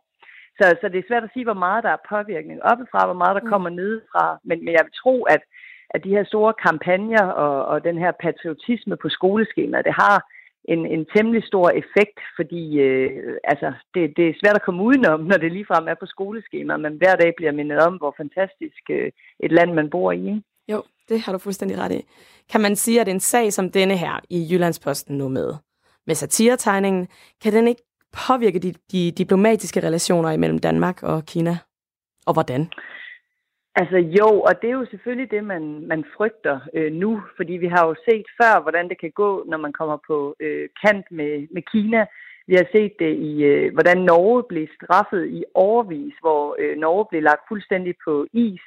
[0.59, 3.35] Så, så det er svært at sige, hvor meget der er påvirkning oppefra, hvor meget
[3.37, 3.51] der mm.
[3.53, 4.39] kommer nedefra.
[4.45, 5.43] Men, men jeg vil tro, at,
[5.91, 10.17] at de her store kampagner og, og den her patriotisme på skoleskemaet, det har
[10.73, 15.21] en, en temmelig stor effekt, fordi øh, altså, det, det er svært at komme udenom,
[15.21, 19.11] når det ligefrem er på skoleskemaet, men hver dag bliver mindet om, hvor fantastisk øh,
[19.41, 20.21] et land man bor i.
[20.27, 20.43] Ikke?
[20.69, 22.03] Jo, det har du fuldstændig ret i.
[22.53, 25.55] Kan man sige, at en sag som denne her i Jyllandsposten nu med,
[26.07, 27.09] med satiretegningen,
[27.43, 27.83] kan den ikke
[28.29, 31.59] påvirke de, de diplomatiske relationer imellem Danmark og Kina?
[32.27, 32.71] Og hvordan?
[33.81, 37.67] Altså jo, og det er jo selvfølgelig det, man, man frygter øh, nu, fordi vi
[37.67, 41.47] har jo set før, hvordan det kan gå, når man kommer på øh, kant med,
[41.55, 42.07] med Kina.
[42.47, 47.07] Vi har set det i, øh, hvordan Norge blev straffet i overvis, hvor øh, Norge
[47.11, 48.65] blev lagt fuldstændig på is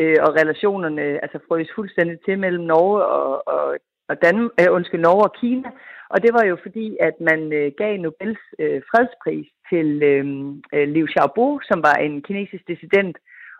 [0.00, 5.00] øh, og relationerne altså frøs fuldstændig til mellem Norge og, og, og Dan, øh, undskyld,
[5.00, 5.70] Norge og Kina.
[6.10, 10.24] Og det var jo fordi, at man øh, gav Nobels øh, fredspris til øh,
[10.74, 13.16] øh, Liu Xiaobo, som var en kinesisk dissident.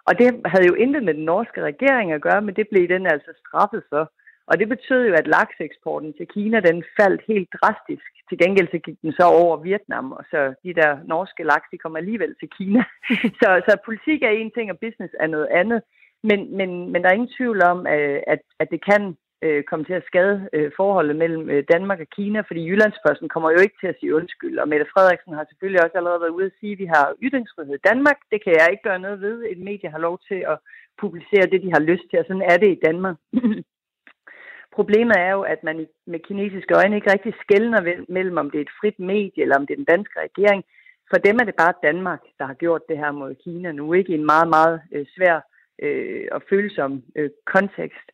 [0.09, 3.07] Og det havde jo intet med den norske regering at gøre, men det blev den
[3.07, 4.12] altså straffet for.
[4.51, 8.11] Og det betød jo, at lakseeksporten til Kina, den faldt helt drastisk.
[8.29, 11.79] Til gengæld så gik den så over Vietnam, og så de der norske laks, de
[11.79, 12.83] kom alligevel til Kina.
[13.40, 15.81] så, så politik er en ting, og business er noget andet.
[16.23, 19.85] Men, men, men der er ingen tvivl om, øh, at, at det kan øh, komme
[19.85, 23.77] til at skade øh, forholdet mellem øh, Danmark og Kina, fordi Jyllandsposten kommer jo ikke
[23.81, 26.72] til at sige undskyld, og Mette Frederiksen har selvfølgelig også allerede været ude at sige,
[26.72, 28.18] at vi har ytringsfrihed i Danmark.
[28.33, 29.44] Det kan jeg ikke gøre noget ved.
[29.53, 30.59] Et medie har lov til at
[31.03, 33.16] publicere det, de har lyst til, og sådan er det i Danmark.
[34.79, 38.66] Problemet er jo, at man med kinesiske øjne ikke rigtig skældner mellem, om det er
[38.66, 40.64] et frit medie, eller om det er den danske regering.
[41.11, 44.12] For dem er det bare Danmark, der har gjort det her mod Kina nu, ikke
[44.12, 45.40] i en meget, meget øh, svær
[45.83, 48.09] øh, og følsom øh, kontekst.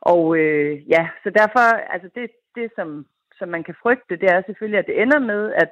[0.00, 3.06] Og øh, ja, så derfor, altså det, det som,
[3.38, 5.70] som man kan frygte, det er selvfølgelig, at det ender med, at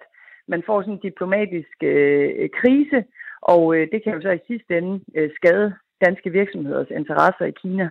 [0.48, 3.04] man får sådan en diplomatisk øh, krise,
[3.42, 7.52] og øh, det kan jo så i sidste ende øh, skade danske virksomheders interesser i
[7.62, 7.90] Kina.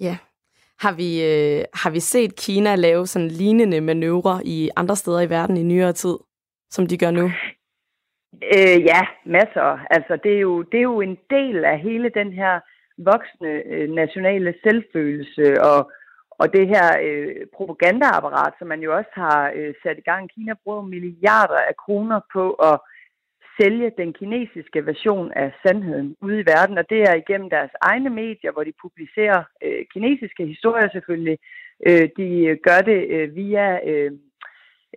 [0.00, 0.16] Ja.
[0.80, 5.30] Har vi, øh, har vi set Kina lave sådan lignende manøvrer i andre steder i
[5.30, 6.16] verden i nyere tid,
[6.70, 7.30] som de gør nu?
[8.54, 9.78] Øh, ja, masser.
[9.90, 12.60] Altså, det er, jo, det er jo en del af hele den her
[12.98, 15.92] voksne øh, nationale selvfølelse og,
[16.30, 20.30] og det her øh, propagandaapparat, som man jo også har øh, sat i gang.
[20.30, 22.80] Kina bruger milliarder af kroner på at
[23.60, 28.10] sælge den kinesiske version af sandheden ude i verden, og det er igennem deres egne
[28.10, 31.38] medier, hvor de publicerer øh, kinesiske historier selvfølgelig.
[31.86, 34.12] Øh, de gør det øh, via øh,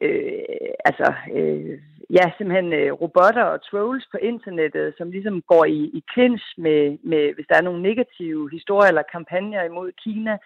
[0.02, 0.44] øh,
[0.86, 1.80] altså øh,
[2.18, 6.98] ja, simpelthen øh, robotter og trolls på internettet, som ligesom går i, i clinch med,
[7.12, 10.38] med, hvis der er nogle negative historier eller kampagner imod Kina.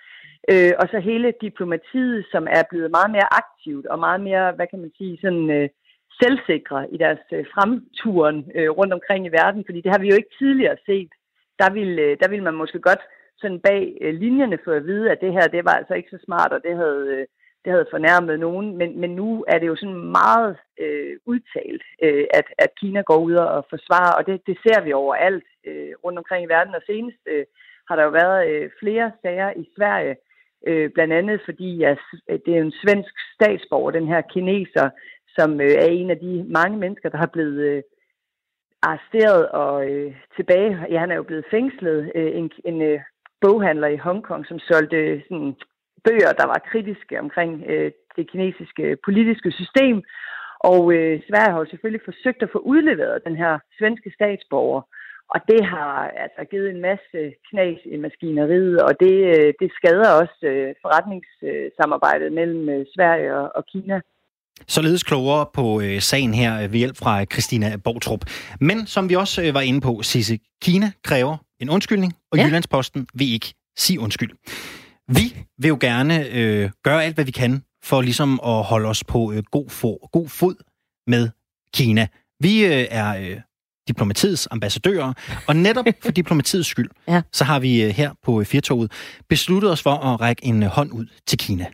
[0.51, 4.67] Øh, og så hele diplomatiet, som er blevet meget mere aktivt og meget mere, hvad
[4.67, 5.69] kan man sige, sådan øh,
[6.21, 10.15] selvsikre i deres øh, fremturen øh, rundt omkring i verden, fordi det har vi jo
[10.15, 11.11] ikke tidligere set.
[11.61, 13.03] Der vil, øh, der vil man måske godt
[13.37, 16.19] sådan bag øh, linjerne få at vide, at det her, det var altså ikke så
[16.25, 17.05] smart, og det havde...
[17.15, 17.25] Øh,
[17.65, 22.25] det havde fornærmet nogen, men, men nu er det jo sådan meget øh, udtalt, øh,
[22.33, 26.17] at, at Kina går ud og forsvarer, og det, det ser vi overalt øh, rundt
[26.17, 27.45] omkring i verden, og senest øh,
[27.87, 30.15] har der jo været øh, flere sager i Sverige,
[30.67, 34.89] Øh, blandt andet fordi at det er en svensk statsborger, den her kineser,
[35.37, 37.83] som øh, er en af de mange mennesker, der har blevet øh,
[38.81, 40.85] arresteret og øh, tilbage.
[40.89, 42.11] Ja, han er jo blevet fængslet.
[42.15, 42.99] Øh, en en øh,
[43.41, 45.55] boghandler i Hongkong, som solgte øh, sådan,
[46.05, 49.97] bøger, der var kritiske omkring øh, det kinesiske politiske system.
[50.71, 54.81] Og øh, Sverige har jo selvfølgelig forsøgt at få udleveret den her svenske statsborger.
[55.33, 60.09] Og det har altså givet en masse knas i maskineriet, og det, øh, det skader
[60.21, 64.01] også øh, forretningssamarbejdet mellem øh, Sverige og, og Kina.
[64.67, 68.19] Således klogere på øh, sagen her ved hjælp fra Christina Bortrup.
[68.61, 72.43] Men som vi også øh, var inde på, Sisse, Kina kræver en undskyldning, og ja.
[72.45, 74.31] Jyllandsposten vil ikke sige undskyld.
[75.07, 79.03] Vi vil jo gerne øh, gøre alt, hvad vi kan for ligesom at holde os
[79.03, 80.55] på øh, god, for, god fod
[81.07, 81.29] med
[81.73, 82.07] Kina.
[82.39, 83.41] Vi øh, er øh,
[83.87, 85.13] diplomatiets ambassadører,
[85.47, 87.21] og netop for diplomatiets skyld, ja.
[87.31, 88.91] så har vi øh, her på øh, Firtoget
[89.29, 91.65] besluttet os for at række en øh, hånd ud til Kina.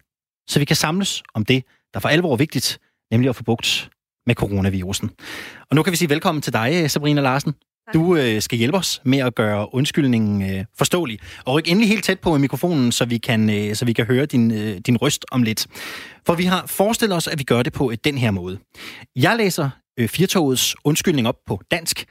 [0.50, 1.64] Så vi kan samles om det,
[1.94, 2.80] der for alvor er vigtigt,
[3.12, 3.90] nemlig at få bugt
[4.26, 5.12] med coronavirusen.
[5.70, 7.54] Og nu kan vi sige velkommen til dig, Sabrina Larsen.
[7.94, 11.20] Du øh, skal hjælpe os med at gøre undskyldningen øh, forståelig.
[11.46, 14.26] Og ryk endelig helt tæt på mikrofonen, så vi kan, øh, så vi kan høre
[14.26, 15.68] din, øh, din røst om lidt.
[16.26, 18.60] For vi har forestillet os, at vi gør det på øh, den her måde.
[19.16, 22.06] Jeg læser øh, Firtogets undskyldning op på dansk,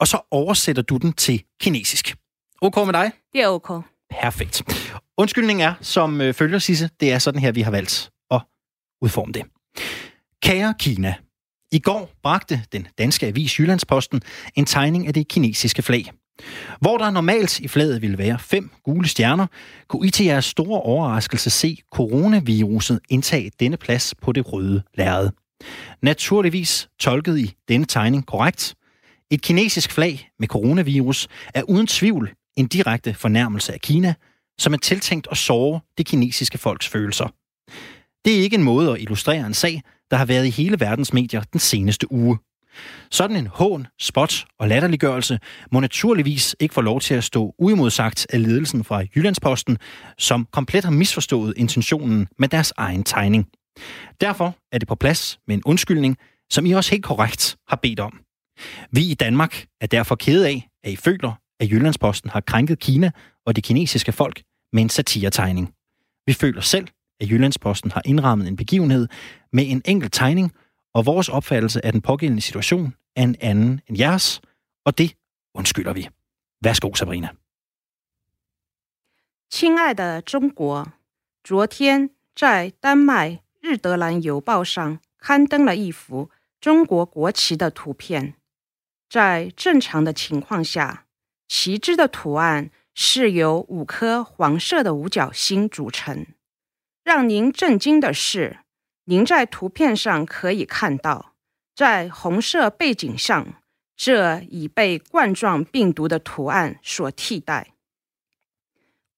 [0.00, 2.14] og så oversætter du den til kinesisk.
[2.62, 3.10] OK med dig?
[3.32, 3.84] Det er OK.
[4.10, 4.62] Perfekt.
[5.18, 8.40] Undskyldningen er, som øh, følger Sisse, det er sådan her, vi har valgt at
[9.02, 9.42] udforme det.
[10.42, 11.14] Kære Kina,
[11.74, 14.22] i går bragte den danske avis Jyllandsposten
[14.54, 16.10] en tegning af det kinesiske flag.
[16.80, 19.46] Hvor der normalt i flaget ville være fem gule stjerner,
[19.88, 25.30] kunne I til jeres store overraskelse se coronaviruset indtage denne plads på det røde lærred.
[26.02, 28.74] Naturligvis tolkede I denne tegning korrekt.
[29.30, 34.14] Et kinesisk flag med coronavirus er uden tvivl en direkte fornærmelse af Kina,
[34.58, 37.28] som er tiltænkt at såre det kinesiske folks følelser.
[38.24, 41.12] Det er ikke en måde at illustrere en sag, der har været i hele verdens
[41.12, 42.38] medier den seneste uge.
[43.10, 45.38] Sådan en hån, spot og latterliggørelse
[45.72, 49.78] må naturligvis ikke få lov til at stå uimodsagt af ledelsen fra Jyllandsposten,
[50.18, 53.46] som komplet har misforstået intentionen med deres egen tegning.
[54.20, 56.16] Derfor er det på plads med en undskyldning,
[56.50, 58.20] som I også helt korrekt har bedt om.
[58.92, 63.10] Vi i Danmark er derfor kede af, at I føler, at Jyllandsposten har krænket Kina
[63.46, 65.72] og det kinesiske folk med en satiretegning.
[66.26, 66.88] Vi føler selv,
[67.19, 69.07] at Jyllandsposten har indrammet en begivenhed
[69.51, 70.51] med en enkelt tegning,
[70.93, 74.41] og vores opfattelse af den pågældende situation er en anden end jeres,
[74.85, 75.15] og det
[75.53, 76.09] undskylder vi.
[76.61, 77.29] Værsgo, Sabrina.
[79.49, 80.93] 亲爱的中国，
[81.43, 83.29] 昨天在丹麦《
[83.61, 86.29] 日德兰邮报》上刊登了一幅
[86.61, 88.35] 中国国旗的图片。
[89.09, 91.05] 在正常的情况下，
[91.47, 96.27] 旗帜的图案是由五颗黄色的五角星组成。
[97.04, 98.60] 让您震惊的是，
[99.04, 101.34] 您在图片上可以看到，
[101.74, 103.62] 在红色背景上，
[103.94, 107.74] 这已被冠状病毒的图案所替代。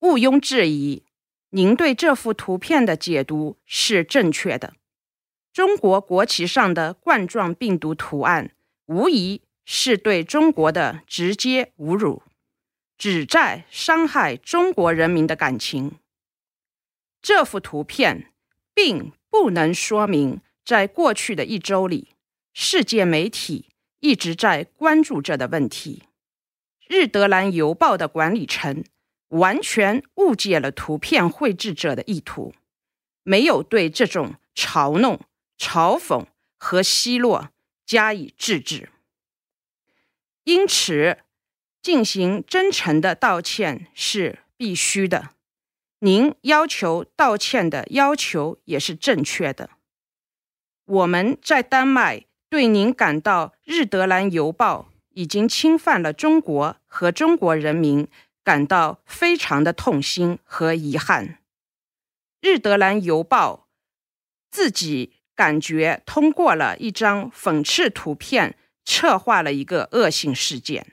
[0.01, 1.05] 毋庸置疑，
[1.51, 4.75] 您对这幅图片的解读是正确的。
[5.53, 8.51] 中国国旗上的冠状病毒图案，
[8.87, 12.25] 无疑是对中国的直接侮辱，
[12.99, 15.93] 旨在伤害中国人民的感情。
[17.21, 18.33] 这幅图片
[18.75, 22.15] 并不能说明，在过去的一周里，
[22.53, 26.05] 世界媒体一直在关注着的问题。
[26.87, 28.85] 日德兰邮报的管理层
[29.29, 32.55] 完全误解了图片绘制者的意图，
[33.25, 35.21] 没有对这种嘲弄、
[35.59, 36.27] 嘲讽
[36.57, 37.51] 和奚落
[37.85, 38.91] 加以制止。
[40.45, 41.19] 因此，
[41.83, 45.31] 进行真诚的道歉是必须的。
[46.01, 49.71] 您要求道歉的要求也是正确的。
[50.85, 58.07] 我们在丹麦对您感到《日德兰邮报》已经侵犯了中国和中国人民
[58.45, 61.27] 感到非常的痛心和遗憾。
[62.41, 63.69] 《日德兰邮报》
[64.51, 70.93] 自己感觉通过了一张讽刺图片，策划了一个恶性事件。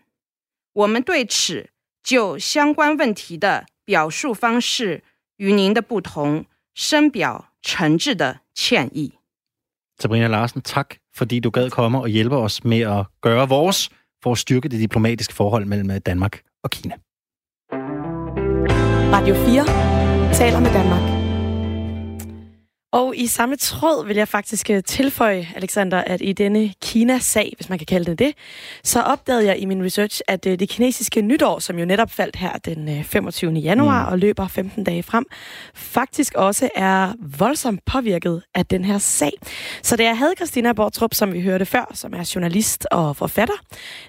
[0.72, 1.70] 我们对此
[2.02, 3.68] 就相关问题的。
[3.85, 5.03] 表述方式
[5.38, 9.12] 与您的不同，深表诚挚的歉意。
[10.01, 13.91] Sabrina Larsen, tak fordi du gad komme og hjælpe os med at gøre vores
[14.23, 16.95] for at styrke det diplomatiske forhold mellem øh, Danmark og Kina.
[19.12, 21.22] Radio 4 taler med Danmark.
[22.94, 27.70] Og i samme tråd vil jeg faktisk øh, tilføje, Alexander, at i denne Kina-sag, hvis
[27.70, 28.34] man kan kalde det det,
[28.84, 32.36] så opdagede jeg i min research, at øh, det kinesiske nytår, som jo netop faldt
[32.36, 33.52] her den 25.
[33.52, 34.12] Øh, januar mm.
[34.12, 35.26] og løber 15 dage frem,
[35.76, 39.32] faktisk også er voldsomt påvirket af den her sag.
[39.82, 43.56] Så da jeg havde Christina Bortrup, som vi hørte før, som er journalist og forfatter,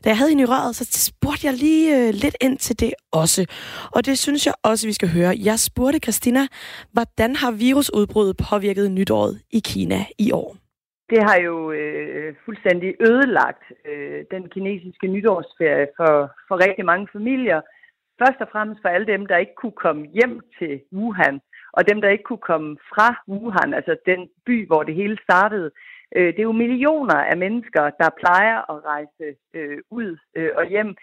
[0.05, 3.47] da jeg havde hende i røret, så spurgte jeg lige lidt ind til det også.
[3.93, 5.35] Og det synes jeg også, vi skal høre.
[5.39, 6.47] Jeg spurgte Christina,
[6.93, 10.57] hvordan har virusudbruddet påvirket påvirket nytåret i Kina i år?
[11.11, 16.15] Det har jo øh, fuldstændig ødelagt øh, den kinesiske nytårsferie for,
[16.49, 17.61] for rigtig mange familier.
[18.23, 21.41] Først og fremmest for alle dem, der ikke kunne komme hjem til Wuhan,
[21.73, 25.71] og dem, der ikke kunne komme fra Wuhan, altså den by, hvor det hele startede.
[26.17, 30.65] Øh, det er jo millioner af mennesker, der plejer at rejse øh, ud øh, og
[30.67, 30.97] hjem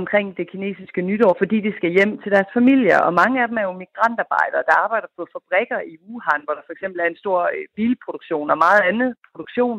[0.00, 2.98] omkring det kinesiske nytår, fordi de skal hjem til deres familier.
[3.06, 6.64] Og mange af dem er jo migrantarbejdere, der arbejder på fabrikker i Wuhan, hvor der
[6.66, 9.78] for eksempel er en stor øh, bilproduktion og meget andet produktion.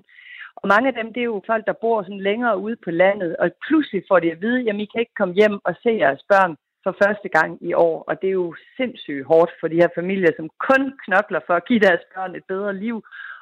[0.61, 3.31] Og mange af dem, det er jo folk, der bor sådan længere ude på landet,
[3.41, 6.23] og pludselig får de at vide, at I kan ikke komme hjem og se jeres
[6.33, 7.97] børn for første gang i år.
[8.07, 11.67] Og det er jo sindssygt hårdt for de her familier, som kun knokler for at
[11.67, 12.97] give deres børn et bedre liv.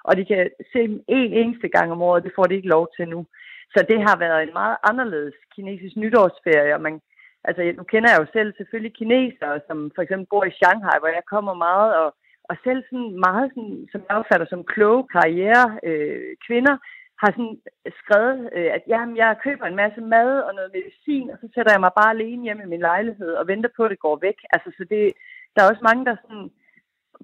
[0.07, 2.87] Og de kan se dem en eneste gang om året, det får de ikke lov
[2.95, 3.25] til nu.
[3.73, 7.01] Så det har været en meget anderledes kinesisk nytårsferie, og man,
[7.43, 11.11] altså nu kender jeg jo selv selvfølgelig kinesere, som for eksempel bor i Shanghai, hvor
[11.17, 12.09] jeg kommer meget, og,
[12.49, 16.75] og selv sådan meget, sådan, som jeg opfatter som kloge karriere øh, kvinder,
[17.21, 17.57] har sådan
[18.01, 21.71] skrevet, øh, at jamen, jeg køber en masse mad og noget medicin, og så sætter
[21.73, 24.37] jeg mig bare alene hjemme i min lejlighed og venter på, at det går væk.
[24.53, 25.03] Altså, så det,
[25.53, 26.49] der er også mange, der sådan,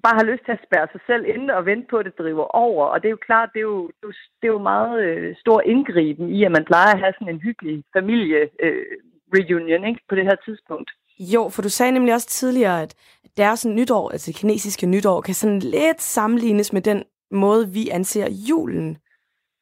[0.02, 2.46] bare har lyst til at spærre sig selv inde og vente på, at det driver
[2.66, 2.84] over.
[2.86, 4.04] Og det er jo klart, det er jo, det
[4.42, 7.40] er jo, jo meget øh, stor indgriben i, at man plejer at have sådan en
[7.40, 8.84] hyggelig familie øh,
[9.36, 10.90] reunion ikke, på det her tidspunkt.
[11.18, 12.94] Jo, for du sagde nemlig også tidligere, at
[13.36, 18.28] deres nytår, altså det kinesiske nytår, kan sådan lidt sammenlignes med den måde, vi anser
[18.48, 18.98] julen.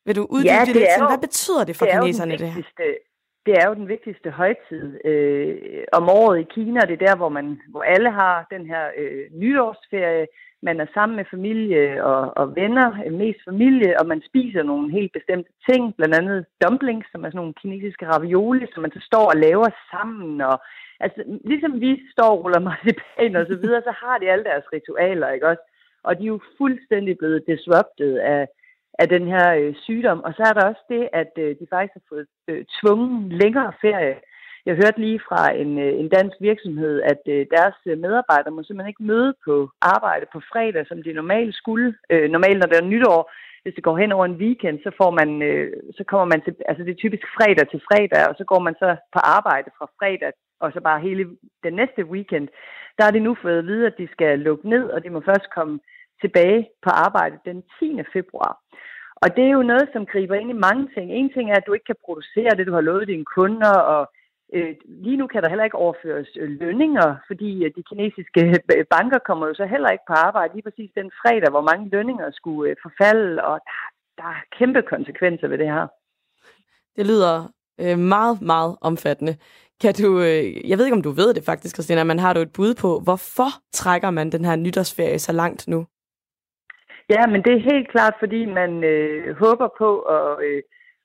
[0.06, 0.88] Vil du uddybe ja, det, det lidt?
[0.98, 2.62] Sådan, hvad betyder det for det kineserne, det her?
[3.48, 6.80] Det er jo den vigtigste højtid øh, om året i Kina.
[6.80, 10.26] Det er der, hvor, man, hvor alle har den her øh, nytårsferie.
[10.62, 14.86] Man er sammen med familie og, og venner, øh, mest familie, og man spiser nogle
[14.98, 19.00] helt bestemte ting, blandt andet dumplings, som er sådan nogle kinesiske ravioli, som man så
[19.10, 20.40] står og laver sammen.
[20.40, 20.56] Og,
[21.00, 24.66] altså, ligesom vi står og ruller marcipan og så videre, så har de alle deres
[24.72, 25.64] ritualer, ikke også?
[26.06, 28.42] Og de er jo fuldstændig blevet disrupted af,
[28.98, 30.20] af den her øh, sygdom.
[30.26, 33.72] Og så er der også det, at øh, de faktisk har fået øh, tvungen længere
[33.80, 34.16] ferie.
[34.66, 38.62] Jeg hørte lige fra en, øh, en dansk virksomhed, at øh, deres øh, medarbejdere må
[38.62, 41.94] simpelthen ikke møde på arbejde på fredag, som de normalt skulle.
[42.10, 43.20] Øh, normalt, når det er nytår,
[43.62, 46.54] hvis det går hen over en weekend, så får man, øh, så kommer man til,
[46.70, 49.86] altså det er typisk fredag til fredag, og så går man så på arbejde fra
[49.98, 51.24] fredag, og så bare hele
[51.64, 52.48] den næste weekend.
[52.98, 55.20] Der er de nu fået at vide, at de skal lukke ned, og de må
[55.20, 55.80] først komme
[56.22, 58.00] tilbage på arbejde den 10.
[58.12, 58.52] februar.
[59.22, 61.06] Og det er jo noget, som griber ind i mange ting.
[61.12, 64.02] En ting er, at du ikke kan producere det, du har lovet dine kunder, og
[64.54, 68.42] øh, lige nu kan der heller ikke overføres øh, lønninger, fordi øh, de kinesiske
[68.76, 71.88] øh, banker kommer jo så heller ikke på arbejde lige præcis den fredag, hvor mange
[71.94, 73.80] lønninger skulle øh, forfalde, og der,
[74.18, 75.86] der er kæmpe konsekvenser ved det her.
[76.96, 77.34] Det lyder
[77.80, 79.36] øh, meget, meget omfattende.
[79.80, 82.40] Kan du, øh, jeg ved ikke, om du ved det faktisk, Christina, men har du
[82.40, 85.86] et bud på, hvorfor trækker man den her nytårsferie så langt nu?
[87.14, 90.62] Ja, men det er helt klart, fordi man øh, håber på at, øh,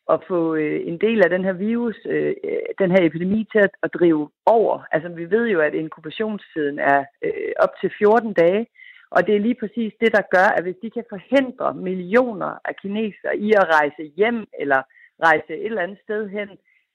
[0.10, 2.34] at få øh, en del af den her virus, øh,
[2.80, 4.84] den her epidemi til at, at drive over.
[4.92, 8.68] Altså vi ved jo, at inkubationstiden er øh, op til 14 dage,
[9.10, 12.76] og det er lige præcis det, der gør, at hvis de kan forhindre millioner af
[12.82, 14.82] kinesere i at rejse hjem eller
[15.24, 16.50] rejse et eller andet sted hen,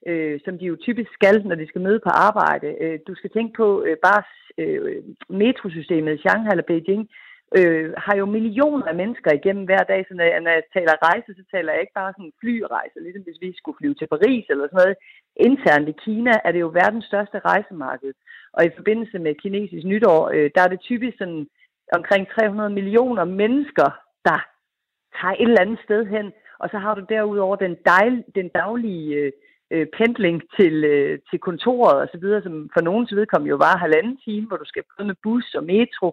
[0.07, 2.77] øh, som de jo typisk skal, når de skal møde på arbejde.
[2.81, 4.23] Øh, du skal tænke på øh, bare
[4.59, 7.11] øh, metrosystemet i Shanghai eller Beijing
[7.57, 11.05] øh, har jo millioner af mennesker igennem hver dag, så når jeg, når jeg taler
[11.09, 14.45] rejse, så taler jeg ikke bare sådan flyrejse, ligesom hvis vi skulle flyve til Paris
[14.49, 14.97] eller sådan noget.
[15.37, 18.13] Internt i Kina er det jo verdens største rejsemarked,
[18.53, 21.47] og i forbindelse med kinesisk nytår, øh, der er det typisk sådan
[21.93, 23.89] omkring 300 millioner mennesker,
[24.29, 24.39] der
[25.19, 29.15] tager et eller andet sted hen, og så har du derudover den, dejl, den daglige
[29.15, 29.33] øh,
[29.71, 33.83] øh, pendling til, øh, til kontoret og så videre, som for nogens vedkommende jo var
[33.85, 36.07] halvanden time, hvor du skal både med bus og metro.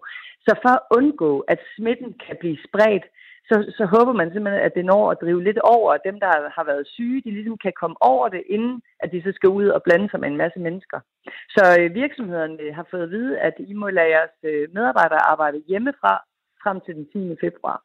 [0.46, 3.06] Så for at undgå, at smitten kan blive spredt,
[3.50, 6.30] så, så håber man simpelthen, at det når at drive lidt over, at dem, der
[6.56, 9.66] har været syge, de ligesom kan komme over det, inden at de så skal ud
[9.68, 11.00] og blande sig med en masse mennesker.
[11.48, 15.26] Så øh, virksomhederne øh, har fået at vide, at I må lade jeres øh, medarbejdere
[15.32, 16.14] arbejde hjemmefra
[16.62, 17.36] frem til den 10.
[17.40, 17.82] februar.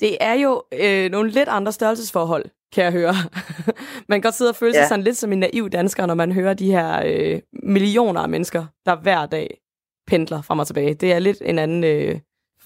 [0.00, 3.14] Det er jo øh, nogle lidt andre størrelsesforhold, kan jeg høre.
[4.08, 4.88] man kan godt sidde og føle sig ja.
[4.88, 8.66] sådan lidt som en naiv dansker, når man hører de her øh, millioner af mennesker,
[8.86, 9.58] der hver dag
[10.06, 10.94] pendler frem og tilbage.
[10.94, 12.18] Det er lidt en anden, øh,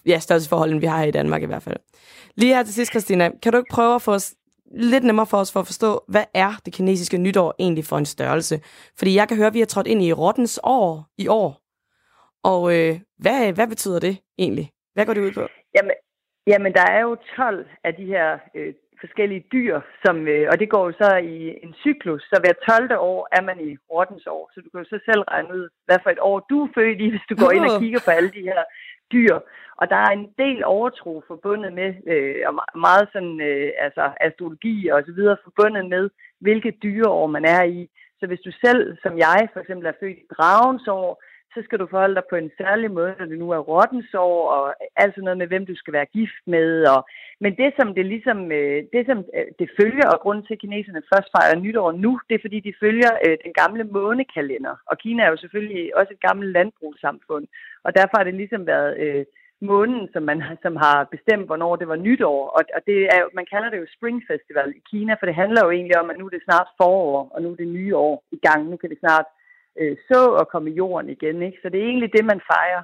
[0.06, 1.76] ja, størrelsesforhold, end vi har her i Danmark i hvert fald.
[2.34, 4.34] Lige her til sidst, Christina, kan du ikke prøve at få os
[4.74, 8.06] lidt nemmere for os for at forstå, hvad er det kinesiske nytår egentlig for en
[8.06, 8.60] størrelse?
[8.98, 11.60] Fordi jeg kan høre, at vi har trådt ind i rottens år i år.
[12.44, 14.70] Og øh, hvad, hvad betyder det egentlig?
[14.94, 15.46] Hvad går det ud på?
[15.74, 15.90] Jamen,
[16.46, 20.68] jamen der er jo 12 af de her øh, forskellige dyr, som, øh, og det
[20.70, 22.98] går jo så i en cyklus, så hver 12.
[22.98, 25.98] år er man i rottens år, så du kan jo så selv regne ud, hvad
[26.02, 28.30] for et år du er født i, hvis du går ind og kigger på alle
[28.36, 28.62] de her
[29.12, 29.34] dyr.
[29.80, 32.54] Og der er en del overtro forbundet med, øh, og
[32.86, 37.90] meget sådan, øh, altså astrologi og så videre, forbundet med, hvilke dyreår man er i.
[38.20, 41.22] Så hvis du selv, som jeg for eksempel, er født i dragens år,
[41.56, 44.64] så skal du forholde dig på en særlig måde, når det nu er rottensår, og
[45.02, 46.70] alt noget med, hvem du skal være gift med.
[46.94, 47.00] Og,
[47.42, 50.62] men det, som det ligesom, øh, det, som øh, det følger, og grunden til, at
[50.64, 54.74] kineserne først fejrer nytår nu, det er, fordi de følger øh, den gamle månekalender.
[54.90, 57.46] Og Kina er jo selvfølgelig også et gammelt landbrugssamfund,
[57.84, 59.24] og derfor har det ligesom været øh,
[59.60, 62.40] månen, som, man, som har bestemt, hvornår det var nytår.
[62.56, 65.60] Og, og det er, man kalder det jo Spring Festival i Kina, for det handler
[65.64, 68.24] jo egentlig om, at nu er det snart forår, og nu er det nye år
[68.36, 68.60] i gang.
[68.70, 69.26] Nu kan det snart
[69.80, 71.42] øh, så og komme i jorden igen.
[71.42, 71.58] Ikke?
[71.62, 72.82] Så det er egentlig det, man fejrer.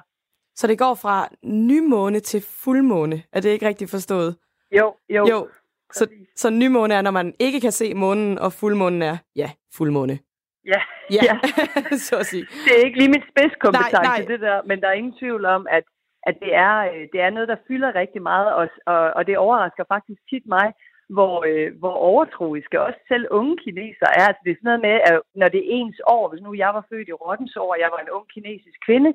[0.55, 3.23] Så det går fra nymåne til fuldmåne.
[3.33, 4.35] Er det ikke rigtigt forstået?
[4.79, 5.27] Jo, jo.
[5.29, 5.49] jo.
[5.91, 10.19] Så, så nymåne er, når man ikke kan se månen, og fuldmånen er, ja, fuldmåne.
[10.65, 11.21] Ja, ja.
[11.29, 11.35] ja.
[12.07, 12.45] så at sige.
[12.65, 14.25] Det er ikke lige mit spidskompetence, nej, nej.
[14.31, 15.83] det der, men der er ingen tvivl om, at,
[16.23, 19.37] at det, er, øh, det er noget, der fylder rigtig meget, og, og, og det
[19.37, 20.67] overrasker faktisk tit mig,
[21.09, 24.25] hvor, øh, hvor overtroiske også selv unge kinesere er.
[24.27, 26.71] Altså, det er sådan noget med, at når det er ens år, hvis nu jeg
[26.77, 29.11] var født i rottens år, og jeg var en ung kinesisk kvinde,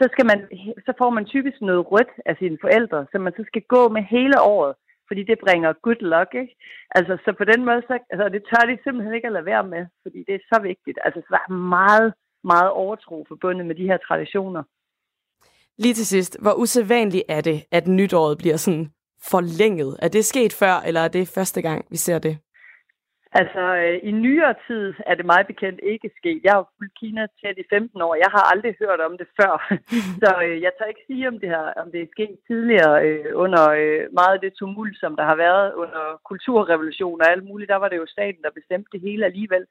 [0.00, 0.38] så, skal man,
[0.86, 4.02] så får man typisk noget rødt af sine forældre, som man så skal gå med
[4.02, 4.74] hele året,
[5.08, 6.54] fordi det bringer good luck, ikke?
[6.96, 9.64] Altså, så på den måde, så, altså, det tør de simpelthen ikke at lade være
[9.74, 10.98] med, fordi det er så vigtigt.
[11.04, 12.08] Altså, så der er meget,
[12.44, 14.62] meget overtro forbundet med de her traditioner.
[15.78, 18.92] Lige til sidst, hvor usædvanligt er det, at nytåret bliver sådan
[19.30, 19.96] forlænget?
[20.02, 22.38] Er det sket før, eller er det første gang, vi ser det?
[23.40, 26.40] Altså, øh, i nyere tid er det meget bekendt ikke sket.
[26.44, 28.14] Jeg har fulgt Kina tæt i 15 år.
[28.24, 29.54] Jeg har aldrig hørt om det før.
[30.22, 33.26] Så øh, jeg tør ikke sige, om det, her, om det er sket tidligere øh,
[33.44, 37.72] under øh, meget af det tumult, som der har været under kulturrevolution og alt muligt.
[37.72, 39.64] Der var det jo staten, der bestemte det hele alligevel.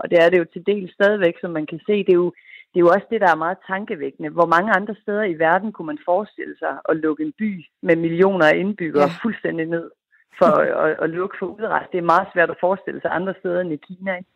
[0.00, 1.94] Og det er det jo til del stadigvæk, som man kan se.
[2.06, 2.32] Det er jo,
[2.70, 4.30] det er jo også det, der er meget tankevækkende.
[4.30, 7.96] Hvor mange andre steder i verden kunne man forestille sig at lukke en by med
[7.96, 9.18] millioner af indbyggere ja.
[9.22, 9.90] fuldstændig ned
[10.38, 11.88] for at, at lukke for udrejse?
[11.92, 14.16] Det er meget svært at forestille sig andre steder end i Kina.
[14.16, 14.30] Ikke?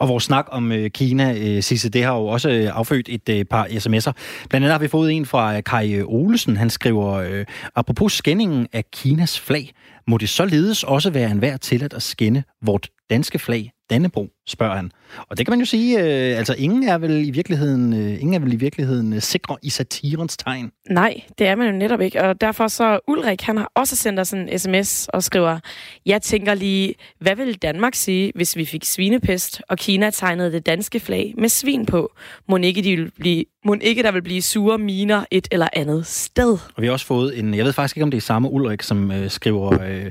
[0.00, 3.28] Og vores snak om øh, Kina, øh, Sisse, det har jo også øh, affødt et
[3.28, 4.12] øh, par sms'er.
[4.48, 6.56] Blandt andet har vi fået en fra Kai Olesen.
[6.56, 9.70] Han skriver, øh, apropos skændingen af Kinas flag,
[10.06, 14.76] må det således også være en værd til at skænde vort danske flag Dannebro, spørger
[14.76, 14.90] han.
[15.30, 18.34] Og det kan man jo sige, øh, altså ingen er vel i virkeligheden, øh, ingen
[18.34, 20.70] er vel i virkeligheden øh, sikre i satirens tegn.
[20.90, 24.20] Nej, det er man jo netop ikke, og derfor så Ulrik, han har også sendt
[24.20, 25.58] os en sms og skriver,
[26.06, 30.66] jeg tænker lige, hvad vil Danmark sige, hvis vi fik svinepest, og Kina tegnede det
[30.66, 32.12] danske flag med svin på?
[32.48, 36.06] Må ikke, de vil blive, må ikke der vil blive sure miner et eller andet
[36.06, 36.58] sted?
[36.76, 38.82] Og vi har også fået en, jeg ved faktisk ikke, om det er samme Ulrik,
[38.82, 40.10] som øh, skriver, øh,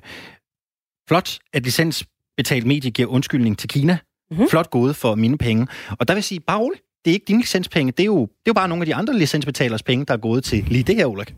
[1.07, 2.05] flot, at licens
[2.37, 3.97] betalt medie giver undskyldning til Kina.
[4.31, 4.49] Mm-hmm.
[4.49, 5.67] Flot gået for mine penge.
[5.89, 6.81] Og der vil jeg sige, bare roligt.
[7.05, 7.91] Det er ikke dine licenspenge.
[7.91, 10.17] Det er, jo, det er jo bare nogle af de andre licensbetalers penge, der er
[10.17, 11.35] gået til lige det her, Ulrik.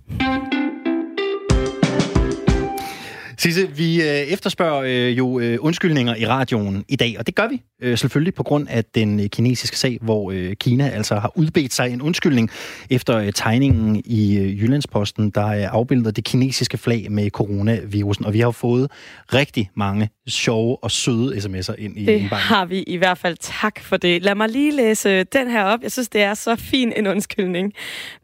[3.45, 7.47] Sisse, vi øh, efterspørger øh, jo øh, undskyldninger i radioen i dag, og det gør
[7.47, 7.62] vi
[7.95, 12.49] selvfølgelig på grund af den kinesiske sag, hvor Kina altså har udbedt sig en undskyldning
[12.89, 18.51] efter tegningen i Jyllandsposten, der er afbildet det kinesiske flag med coronavirusen, og vi har
[18.51, 18.91] fået
[19.34, 23.38] rigtig mange sjove og søde sms'er ind i Det har vi i hvert fald.
[23.39, 24.23] Tak for det.
[24.23, 25.79] Lad mig lige læse den her op.
[25.84, 27.73] Jeg synes, det er så fin en undskyldning.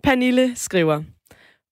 [0.04, 1.02] Pernille skriver,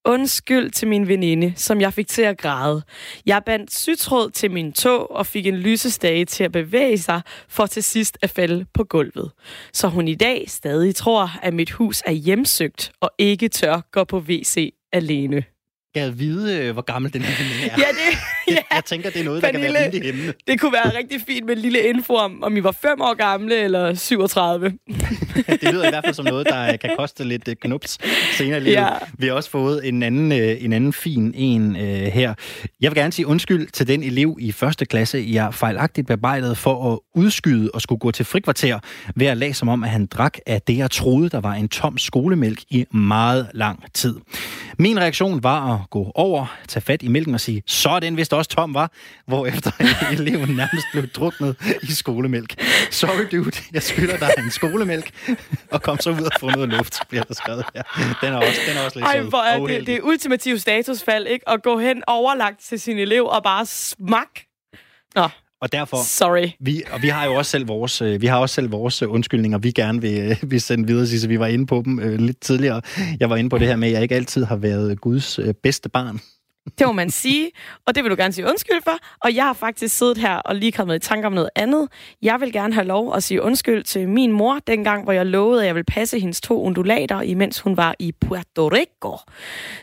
[0.09, 2.81] Undskyld til min veninde, som jeg fik til at græde.
[3.25, 7.65] Jeg bandt sytråd til min tog og fik en lysestage til at bevæge sig, for
[7.65, 9.31] til sidst at falde på gulvet.
[9.73, 14.03] Så hun i dag stadig tror, at mit hus er hjemsøgt og ikke tør gå
[14.03, 15.43] på WC alene
[15.95, 17.77] jeg vide, øh, hvor gammel den her veninde er.
[17.83, 18.53] Ja, det, ja.
[18.53, 20.33] Jeg, jeg tænker, det er noget, Pernille, der kan være rimelig hemmende.
[20.47, 23.13] Det kunne være rigtig fint med en lille info om, om I var 5 år
[23.13, 24.69] gamle eller 37.
[25.47, 27.97] det lyder i hvert fald som noget, der kan koste lidt øh, knups
[28.37, 28.69] senere i.
[28.69, 28.87] Ja.
[29.17, 32.33] Vi har også fået en anden, øh, en anden fin en her.
[32.81, 36.93] Jeg vil gerne sige undskyld til den elev i første klasse, jeg fejlagtigt bearbejdet for
[36.93, 38.79] at udskyde og skulle gå til frikvarter
[39.15, 41.69] ved at lade som om, at han drak af det, jeg troede, der var en
[41.69, 44.15] tom skolemælk i meget lang tid.
[44.77, 48.17] Min reaktion var at gå over, tage fat i mælken og sige, så er den
[48.17, 48.91] vist også tom, var,
[49.27, 49.71] hvorefter
[50.19, 52.55] eleven nærmest blev druknet i skolemælk.
[52.91, 55.11] Sorry dude, jeg skylder dig en skolemælk,
[55.71, 57.83] og kom så ud og få noget luft, bliver der skrevet her.
[58.21, 61.27] Den er også, den er også lidt Ej, hvor er det, det er ultimativ statusfald,
[61.27, 61.49] ikke?
[61.49, 64.29] At gå hen overlagt til sin elev og bare smak.
[65.15, 65.27] Nå,
[65.61, 66.47] Og derfor, sorry.
[66.59, 69.11] vi, og vi har jo også selv vores, øh, vi har også selv vores øh,
[69.11, 72.19] undskyldninger, vi gerne vil, øh, vil sende videre, så vi var inde på dem øh,
[72.19, 72.81] lidt tidligere.
[73.19, 75.53] Jeg var inde på det her med, at jeg ikke altid har været Guds øh,
[75.53, 76.19] bedste barn.
[76.79, 77.51] Det må man sige,
[77.87, 78.97] og det vil du gerne sige undskyld for.
[79.23, 81.87] Og jeg har faktisk siddet her og lige kommet i tanke om noget andet.
[82.21, 85.61] Jeg vil gerne have lov at sige undskyld til min mor, dengang hvor jeg lovede,
[85.61, 89.17] at jeg ville passe hendes to undulater, imens hun var i Puerto Rico.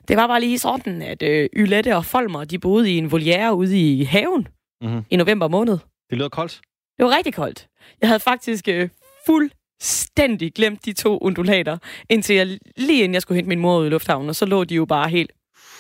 [0.09, 3.55] Det var bare lige sådan, at øh, Ylette og Folmer, de boede i en voliere
[3.55, 4.49] ude i haven
[4.83, 5.05] Mm-hmm.
[5.11, 5.79] i november måned.
[6.11, 6.61] Det lyder koldt.
[6.97, 7.67] Det var rigtig koldt.
[8.01, 8.89] Jeg havde faktisk øh,
[9.27, 13.87] fuldstændig glemt de to undulater, indtil jeg, lige inden jeg skulle hente min mor ud
[13.87, 15.33] i lufthavnen, og så lå de jo bare helt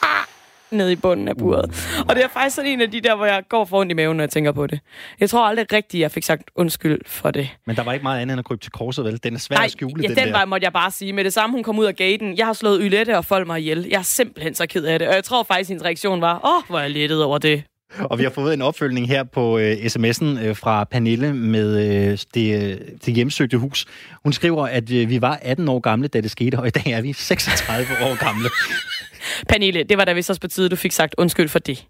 [0.03, 0.09] ah,
[0.70, 1.64] nede i bunden af buret.
[2.09, 3.94] Og det er faktisk sådan en af de der, hvor jeg går for ondt i
[3.94, 4.80] maven, når jeg tænker på det.
[5.20, 7.49] Jeg tror aldrig rigtigt, jeg fik sagt undskyld for det.
[7.66, 9.22] Men der var ikke meget andet end at krybe til korset, vel?
[9.22, 10.32] Den er svær Nej, at skjule, ja, den, den der.
[10.32, 11.12] var, måtte jeg bare sige.
[11.12, 12.36] Med det samme, hun kom ud af gaten.
[12.38, 13.86] Jeg har slået Ylette og folk mig ihjel.
[13.90, 15.09] Jeg er simpelthen så ked af det.
[15.09, 17.62] Og jeg tror faktisk, hendes reaktion var, åh, oh, hvor er jeg lettet over det.
[18.11, 22.18] Og vi har fået en opfølgning her på øh, sms'en øh, fra Pernille med øh,
[22.34, 23.87] det, øh, det hjemsøgte hus.
[24.24, 26.87] Hun skriver, at øh, vi var 18 år gamle, da det skete, og i dag
[26.87, 28.49] er vi 36 år gamle.
[29.48, 31.86] Pernille, det var da vist også på tide, du fik sagt undskyld for det.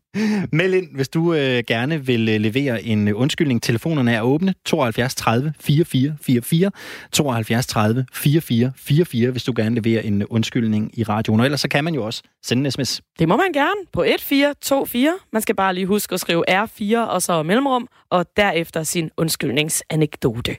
[0.53, 3.63] Meld ind, hvis du øh, gerne vil øh, levere en undskyldning.
[3.63, 4.55] Telefonerne er åbne.
[4.65, 6.71] 72 30 44 44.
[7.13, 11.41] 72 30 44 44, hvis du gerne leverer en undskyldning i radioen.
[11.41, 13.01] Og ellers så kan man jo også sende en sms.
[13.19, 15.13] Det må man gerne på 1424.
[15.33, 20.57] Man skal bare lige huske at skrive R4 og så mellemrum, og derefter sin undskyldningsanekdote.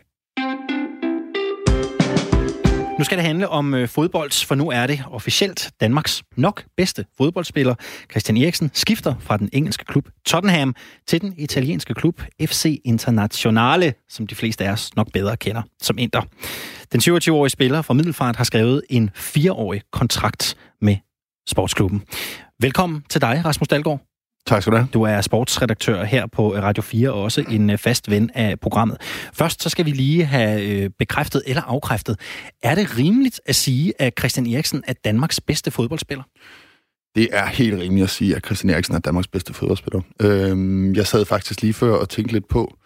[2.97, 7.05] Nu skal det handle om øh, fodbold, for nu er det officielt Danmarks nok bedste
[7.17, 7.75] fodboldspiller.
[8.11, 10.75] Christian Eriksen skifter fra den engelske klub Tottenham
[11.07, 15.97] til den italienske klub FC Internazionale, som de fleste af os nok bedre kender som
[15.97, 16.21] Inter.
[16.91, 20.95] Den 27-årige spiller fra Middelfart har skrevet en fireårig kontrakt med
[21.49, 22.03] sportsklubben.
[22.61, 24.06] Velkommen til dig, Rasmus Dalgaard.
[24.47, 24.87] Tak skal du have.
[24.93, 28.97] Du er sportsredaktør her på Radio 4 og også en øh, fast ven af programmet.
[29.33, 32.19] Først så skal vi lige have øh, bekræftet eller afkræftet.
[32.63, 36.23] Er det rimeligt at sige, at Christian Eriksen er Danmarks bedste fodboldspiller?
[37.15, 40.01] Det er helt rimeligt at sige, at Christian Eriksen er Danmarks bedste fodboldspiller.
[40.21, 42.77] Øhm, jeg sad faktisk lige før og tænkte lidt på,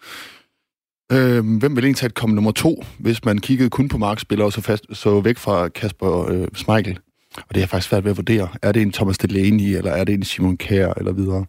[1.12, 4.60] øhm, hvem vil egentlig komme nummer to, hvis man kiggede kun på markspillere og så,
[4.60, 6.98] fast, så væk fra Kasper øh, Schmeichel.
[7.36, 8.48] Og det er jeg faktisk svært ved at vurdere.
[8.62, 11.44] Er det en Thomas Delaney, eller er det en Simon Kjær, eller videre?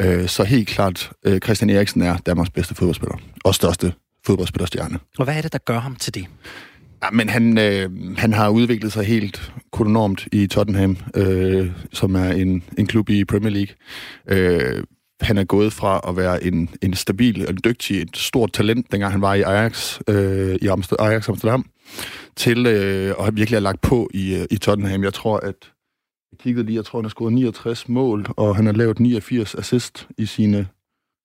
[0.00, 3.16] Øh, så helt klart, øh, Christian Eriksen er Danmarks bedste fodboldspiller.
[3.44, 3.92] Og største
[4.26, 4.98] fodboldspillerstjerne.
[5.18, 6.26] Og hvad er det, der gør ham til det?
[7.04, 12.30] Ja, men han, øh, han har udviklet sig helt kolonormt i Tottenham, øh, som er
[12.30, 13.74] en, en klub i Premier League.
[14.28, 14.82] Øh,
[15.20, 19.12] han er gået fra at være en, en stabil og dygtig, et stort talent, dengang
[19.12, 21.64] han var i Ajax, øh, i Amster, Ajax Amsterdam,
[22.36, 25.04] til øh, har virkelig lagt på i, øh, i Tottenham.
[25.04, 25.72] Jeg tror, at
[26.32, 29.54] jeg kiggede lige, jeg tror, han har scoret 69 mål, og han har lavet 89
[29.54, 30.66] assist i sine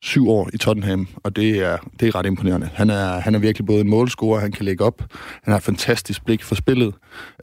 [0.04, 2.70] syv år i Tottenham, og det er, det er ret imponerende.
[2.74, 5.02] Han er, han er virkelig både en målscorer, han kan lægge op,
[5.44, 6.94] han har et fantastisk blik for spillet,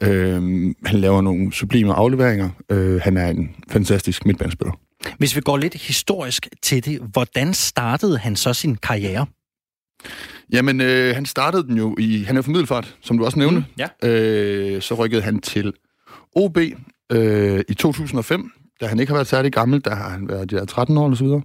[0.01, 0.41] øh,
[0.85, 4.73] han laver nogle sublime afleveringer, øh, han er en fantastisk midtbanespiller.
[5.17, 9.25] Hvis vi går lidt historisk til det, hvordan startede han så sin karriere?
[10.51, 12.23] Jamen, øh, han startede den jo i...
[12.23, 13.59] Han er fra Middelfart, som du også nævnte.
[13.59, 14.09] Mm, ja.
[14.09, 15.73] Øh, så rykkede han til
[16.35, 16.57] OB
[17.11, 20.55] øh, i 2005, da han ikke har været særlig gammel, der har han været de
[20.55, 21.41] der 13 år eller så videre.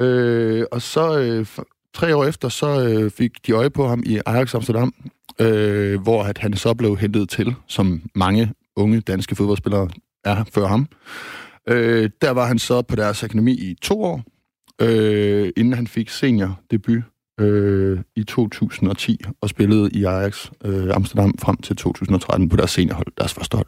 [0.00, 1.46] Øh, og så øh,
[1.94, 4.94] tre år efter, så øh, fik de øje på ham i Ajax Amsterdam,
[5.40, 9.88] øh, hvor at han så blev hentet til, som mange unge danske fodboldspillere
[10.24, 10.88] er før ham.
[11.68, 14.22] Øh, der var han så på deres akademi i to år,
[14.80, 17.02] øh, inden han fik seniordebut
[17.40, 23.06] øh, i 2010 og spillede i Ajax øh, Amsterdam frem til 2013 på deres seniorhold,
[23.18, 23.66] deres første hold.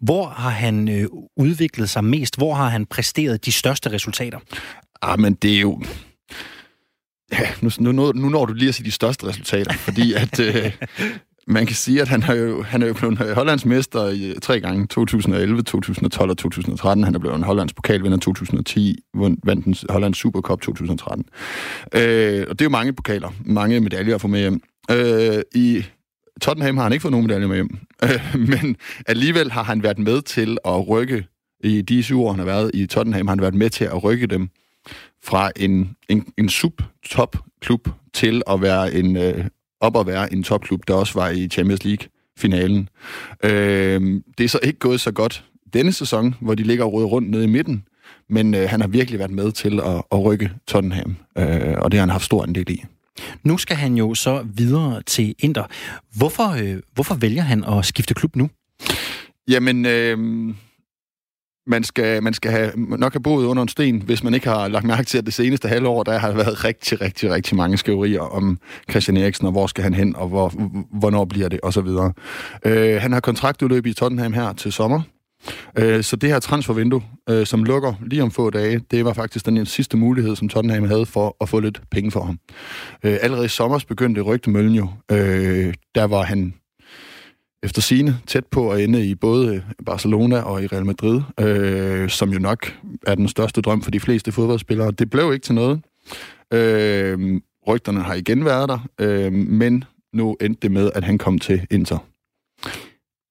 [0.00, 1.06] Hvor har han øh,
[1.36, 2.36] udviklet sig mest?
[2.36, 4.38] Hvor har han præsteret de største resultater?
[5.02, 5.82] Ah, men det er jo...
[7.32, 10.72] Ja, nu, nu, nu når du lige at sige de største resultater, fordi at øh,
[11.48, 14.60] man kan sige, at han er jo, han er jo blevet Hollandsmester i, øh, tre
[14.60, 17.04] gange, 2011, 2012 og 2013.
[17.04, 21.24] Han er blevet en Hollands pokalvinder 2010, vandt den Hollands Supercup 2013.
[21.94, 24.60] Øh, og det er jo mange pokaler, mange medaljer at få med hjem.
[24.90, 25.84] Øh, I
[26.40, 28.76] Tottenham har han ikke fået nogen medaljer med hjem, øh, men
[29.06, 31.26] alligevel har han været med til at rykke
[31.64, 34.04] i de syv år, han har været i Tottenham, har han været med til at
[34.04, 34.48] rykke dem
[35.24, 39.44] fra en, en, en sub-top-klub til at være en, øh,
[39.80, 42.88] op at være en topklub, der også var i Champions League-finalen.
[43.44, 47.30] Øh, det er så ikke gået så godt denne sæson, hvor de ligger og rundt
[47.30, 47.84] nede i midten,
[48.28, 51.98] men øh, han har virkelig været med til at, at rykke Tottenham, øh, og det
[51.98, 52.84] har han haft stor andel i.
[53.42, 55.64] Nu skal han jo så videre til Inter.
[56.16, 58.50] Hvorfor, øh, hvorfor vælger han at skifte klub nu?
[59.48, 60.18] Jamen, øh,
[61.68, 64.68] man skal, man skal have, nok have boet under en sten, hvis man ikke har
[64.68, 68.20] lagt mærke til, at det seneste halvår, der har været rigtig, rigtig, rigtig mange skriverier
[68.20, 68.58] om
[68.90, 70.48] Christian Eriksen, og hvor skal han hen, og hvor,
[70.98, 72.12] hvornår bliver det, og så videre.
[72.64, 75.02] Øh, han har kontraktudløb i Tottenham her til sommer,
[75.78, 79.46] øh, så det her transfervindue, øh, som lukker lige om få dage, det var faktisk
[79.46, 82.38] den sidste mulighed, som Tottenham havde for at få lidt penge for ham.
[83.02, 84.88] Øh, allerede i sommer begyndte rygtemøllen jo.
[85.12, 86.54] Øh, der var han
[87.62, 92.08] efter sine tæt på at ende i både øh, Barcelona og i Real Madrid, øh,
[92.08, 92.74] som jo nok
[93.06, 94.90] er den største drøm for de fleste fodboldspillere.
[94.90, 95.80] Det blev ikke til noget.
[96.52, 101.38] Øh, rygterne har igen været der, øh, men nu endte det med, at han kom
[101.38, 101.98] til Inter.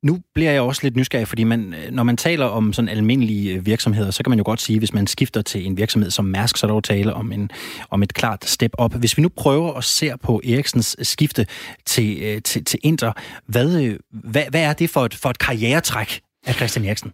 [0.04, 3.54] Nu bliver jeg også lidt nysgerrig, fordi man, øh, når man taler om sådan almindelige
[3.54, 6.26] øh, virksomheder, så kan man jo godt sige, hvis man skifter til en virksomhed som
[6.26, 7.52] Mærsk, så er der jo tale om, en,
[7.89, 8.93] om et klart step op.
[8.93, 11.45] Hvis vi nu prøver at se på Eriksens øh, skifte
[11.86, 13.12] til, til, til Inter,
[13.45, 17.14] hvad, hvad, hvad er det for et, for et karrieretræk af Christian Eriksen?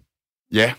[0.53, 0.73] Ja,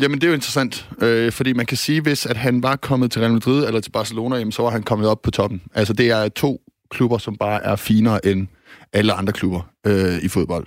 [0.00, 3.10] Jamen, det er jo interessant, øh, fordi man kan sige, hvis at han var kommet
[3.10, 5.62] til Real Madrid eller til Barcelona, jamen, så var han kommet op på toppen.
[5.74, 8.46] Altså, det er to klubber, som bare er finere end
[8.92, 10.66] alle andre klubber øh, i fodbold.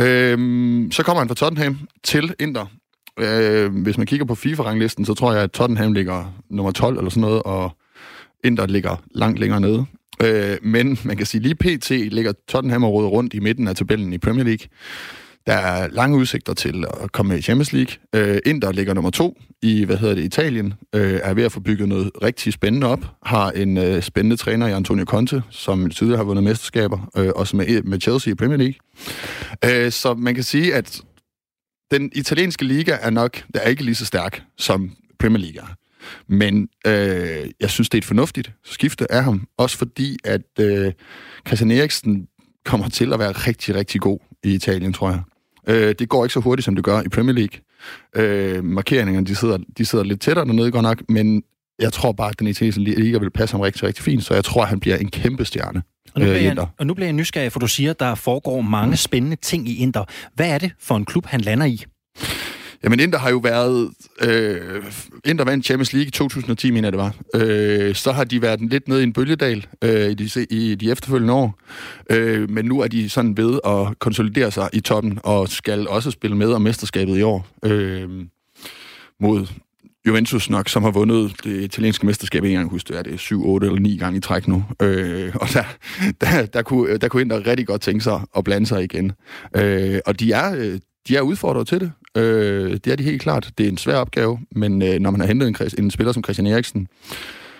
[0.00, 0.38] Øh,
[0.92, 2.66] så kommer han fra Tottenham til Inter.
[3.20, 7.10] Øh, hvis man kigger på FIFA-ranglisten, så tror jeg, at Tottenham ligger nummer 12 eller
[7.10, 7.76] sådan noget, og
[8.44, 9.86] Inter ligger langt længere nede.
[10.22, 11.90] Øh, men man kan sige, lige pt.
[11.90, 14.68] ligger Tottenham og rundt i midten af tabellen i Premier League.
[15.46, 17.96] Der er lange udsigter til at komme med i Champions League.
[18.14, 20.74] Øh, Inter ligger nummer to i, hvad hedder det, Italien.
[20.94, 23.04] Øh, er ved at få bygget noget rigtig spændende op.
[23.22, 27.56] Har en øh, spændende træner i Antonio Conte, som tidligere har vundet mesterskaber, øh, også
[27.56, 28.74] med, med Chelsea i Premier League.
[29.64, 31.00] Øh, så man kan sige, at
[31.90, 35.74] den italienske liga er nok, der er ikke lige så stærk som Premier League er.
[36.28, 39.46] Men øh, jeg synes, det er et fornuftigt skifte af ham.
[39.58, 40.92] Også fordi, at øh,
[41.46, 42.26] Christian Eriksen
[42.64, 45.20] kommer til at være rigtig, rigtig god i Italien, tror jeg.
[45.68, 47.60] Øh, det går ikke så hurtigt, som det gør i Premier League.
[48.16, 51.42] Øh, markeringerne, de sidder, de sidder lidt tættere dernede, godt nok, men
[51.78, 54.44] jeg tror bare, at den italienske liga vil passe ham rigtig, rigtig fint, så jeg
[54.44, 55.82] tror, at han bliver en kæmpe stjerne.
[56.14, 58.60] Og nu, bliver jeg, og nu bliver jeg nysgerrig, for du siger, at der foregår
[58.60, 60.04] mange spændende ting i Inter.
[60.34, 61.84] Hvad er det for en klub, han lander i?
[62.86, 63.90] Jamen, Inter har jo været...
[64.22, 64.82] Øh,
[65.24, 67.14] Inter vandt Champions League i 2010, mener jeg det var.
[67.34, 70.90] Øh, så har de været lidt nede i en bølgedal øh, i, de, i de
[70.90, 71.58] efterfølgende år.
[72.10, 76.10] Øh, men nu er de sådan ved at konsolidere sig i toppen, og skal også
[76.10, 77.46] spille med om mesterskabet i år.
[77.64, 78.08] Øh,
[79.20, 79.46] mod
[80.06, 83.48] Juventus nok, som har vundet det italienske mesterskab en gang, husk det er det 7,
[83.48, 84.64] 8 eller 9 gange i træk nu.
[84.82, 85.64] Øh, og der,
[86.20, 89.12] der, der, kunne, der kunne Inter rigtig godt tænke sig at blande sig igen.
[89.56, 90.78] Øh, og de er, øh,
[91.08, 91.92] de er udfordret til det.
[92.16, 93.50] Øh, det er de helt klart.
[93.58, 96.24] Det er en svær opgave, men øh, når man har hentet en, en spiller som
[96.24, 96.88] Christian Eriksen,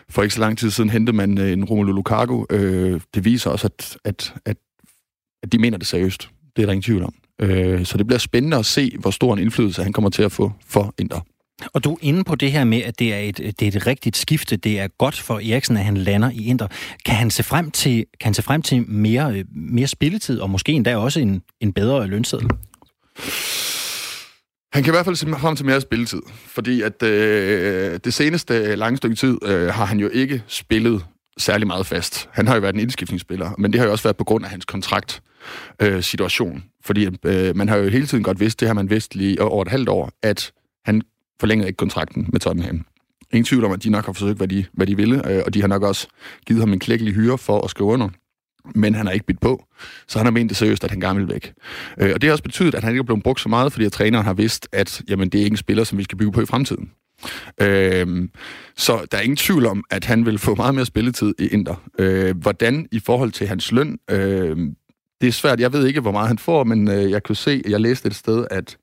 [0.09, 2.44] for ikke så lang tid siden hentede man øh, en Romelu Lukaku.
[2.50, 4.57] Øh, det viser også, at, at, at,
[5.42, 6.28] at de mener det seriøst.
[6.57, 7.14] Det er der ingen tvivl om.
[7.40, 10.32] Øh, så det bliver spændende at se, hvor stor en indflydelse han kommer til at
[10.32, 11.20] få for Inter.
[11.72, 13.86] Og du er inde på det her med, at det er et, det er et
[13.86, 14.57] rigtigt skifte.
[14.57, 16.66] Det er godt for Eriksen, at han lander i Inter.
[17.04, 20.50] Kan han se frem til, kan han se frem til mere, øh, mere spilletid, og
[20.50, 22.48] måske endda også en, en bedre lønseddel?
[24.76, 28.76] Han kan i hvert fald se frem til mere spilletid, fordi at øh, det seneste
[28.76, 31.04] lange stykke tid øh, har han jo ikke spillet
[31.38, 32.28] særlig meget fast.
[32.32, 34.50] Han har jo været en indskiftningsspiller, men det har jo også været på grund af
[34.50, 35.22] hans kontrakt
[35.82, 36.64] øh, situation.
[36.84, 39.62] Fordi øh, man har jo hele tiden godt vidst, det har man vidst lige over
[39.62, 40.52] et halvt år, at
[40.84, 41.02] han
[41.40, 42.84] forlængede ikke kontrakten med Tottenham.
[43.32, 45.54] Ingen tvivl om, at de nok har forsøgt, hvad de, hvad de ville, øh, og
[45.54, 46.08] de har nok også
[46.46, 48.08] givet ham en klækkelig hyre for at skrive under
[48.74, 49.64] men han har ikke bidt på.
[50.08, 51.52] Så han har ment det seriøst, at han gerne vil væk.
[52.00, 53.84] Øh, og det har også betydet, at han ikke er blevet brugt så meget, fordi
[53.84, 56.32] at træneren har vidst, at jamen, det er ikke en spiller, som vi skal bygge
[56.32, 56.90] på i fremtiden.
[57.60, 58.28] Øh,
[58.76, 61.74] så der er ingen tvivl om, at han vil få meget mere spilletid i Inter.
[61.98, 64.56] Øh, hvordan i forhold til hans løn, øh,
[65.20, 65.60] det er svært.
[65.60, 68.14] Jeg ved ikke, hvor meget han får, men øh, jeg kunne se, jeg læste et
[68.14, 68.76] sted, at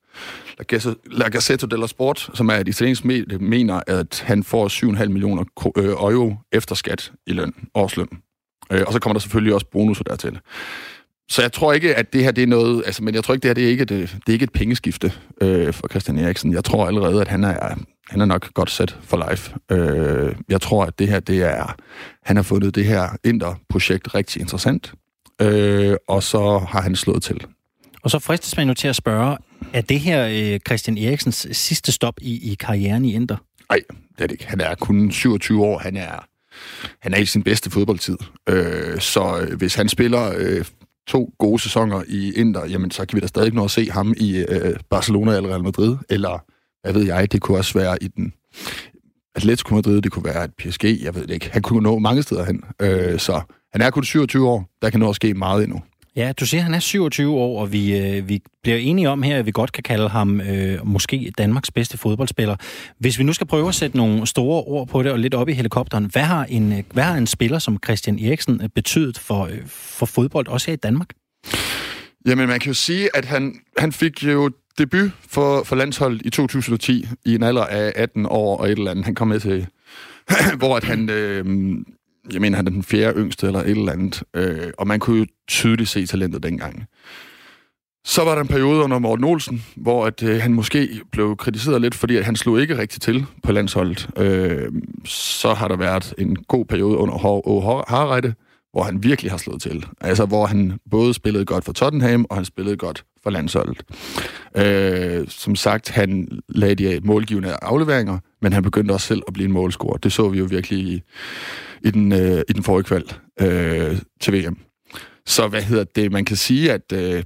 [1.10, 5.44] La Gazzetta dello Sport, som er et italiensk medie, mener, at han får 7,5 millioner
[5.76, 8.08] øh, euro efter skat i løn, årsløn.
[8.70, 10.40] Øh, og så kommer der selvfølgelig også bonusser dertil.
[11.28, 12.82] Så jeg tror ikke, at det her det er noget...
[12.86, 14.52] Altså, men jeg tror ikke, det her det er ikke et, det er ikke et
[14.52, 16.52] pengeskifte øh, for Christian Eriksen.
[16.52, 17.74] Jeg tror allerede, at han er,
[18.08, 19.54] han er nok godt sat for life.
[19.70, 21.76] Øh, jeg tror, at det her, det er...
[22.22, 24.92] Han har fundet det her Inter-projekt rigtig interessant.
[25.40, 27.40] Øh, og så har han slået til.
[28.02, 29.38] Og så fristes man jo til at spørge,
[29.72, 33.36] er det her øh, Christian Eriksens sidste stop i, i karrieren i Inter?
[33.70, 34.46] Nej, det er det ikke.
[34.46, 35.78] Han er kun 27 år.
[35.78, 36.26] Han er
[37.00, 38.16] han er i sin bedste fodboldtid.
[38.48, 40.64] Øh, så øh, hvis han spiller øh,
[41.06, 43.90] to gode sæsoner i Inter, jamen så kan vi da stadig ikke nå at se
[43.90, 46.44] ham i øh, Barcelona eller Real Madrid, eller
[46.82, 48.32] hvad ved jeg, det kunne også være i den
[49.34, 51.50] Atletico Madrid, det kunne være et PSG, jeg ved det ikke.
[51.52, 53.40] Han kunne nå mange steder hen, øh, så
[53.72, 55.82] han er kun 27 år, der kan nå at ske meget endnu.
[56.16, 59.22] Ja, du siger, at han er 27 år, og vi, øh, vi bliver enige om
[59.22, 62.56] her, at vi godt kan kalde ham øh, måske Danmarks bedste fodboldspiller.
[62.98, 65.48] Hvis vi nu skal prøve at sætte nogle store ord på det og lidt op
[65.48, 69.18] i helikopteren, hvad har en, øh, hvad har en spiller som Christian Eriksen øh, betydet
[69.18, 71.08] for, øh, for fodbold, også her i Danmark?
[72.26, 76.30] Jamen, man kan jo sige, at han, han fik jo debut for, for landsholdet i
[76.30, 79.04] 2010 i en alder af 18 år og et eller andet.
[79.04, 79.66] Han kom med til,
[80.58, 81.44] hvor at han øh,
[82.32, 85.18] jeg mener, han er den fjerde yngste eller et eller andet, øh, og man kunne
[85.18, 86.86] jo tydeligt se talentet dengang.
[88.06, 91.80] Så var der en periode under Morten Olsen, hvor at, øh, han måske blev kritiseret
[91.80, 94.08] lidt, fordi at han slog ikke rigtig til på landsholdet.
[94.18, 94.72] Øh,
[95.04, 97.60] så har der været en god periode under H.O.
[97.88, 98.34] Harreide,
[98.72, 99.86] hvor han virkelig har slået til.
[100.00, 103.82] Altså, hvor han både spillede godt for Tottenham, og han spillede godt for landsholdet.
[104.56, 109.46] Øh, som sagt, han lagde de målgivende afleveringer, men han begyndte også selv at blive
[109.46, 109.96] en målscorer.
[109.96, 111.02] Det så vi jo virkelig i,
[111.84, 113.04] i, den, øh, i den forrige kval
[113.40, 114.58] øh, til VM.
[115.26, 116.12] Så hvad hedder det?
[116.12, 117.22] Man kan sige, at, øh,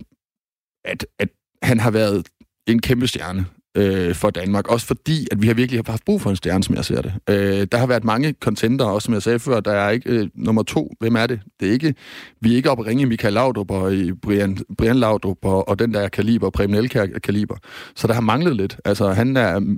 [0.84, 1.28] at, at
[1.62, 2.28] han har været
[2.66, 3.46] en kæmpe stjerne
[3.78, 4.68] øh, for Danmark.
[4.68, 7.12] Også fordi, at vi har virkelig haft brug for en stjerne, som jeg ser det.
[7.30, 10.28] Øh, der har været mange contenter, også som jeg sagde før, der er ikke øh,
[10.34, 10.92] nummer to.
[11.00, 11.40] Hvem er det?
[11.60, 11.94] Det er ikke,
[12.40, 15.78] vi er ikke oppe at ringe Michael Laudrup og i Brian, Brian Laudrup og, og
[15.78, 17.56] den der kaliber, Preben Elkær kaliber.
[17.96, 18.76] Så der har manglet lidt.
[18.84, 19.76] Altså, han er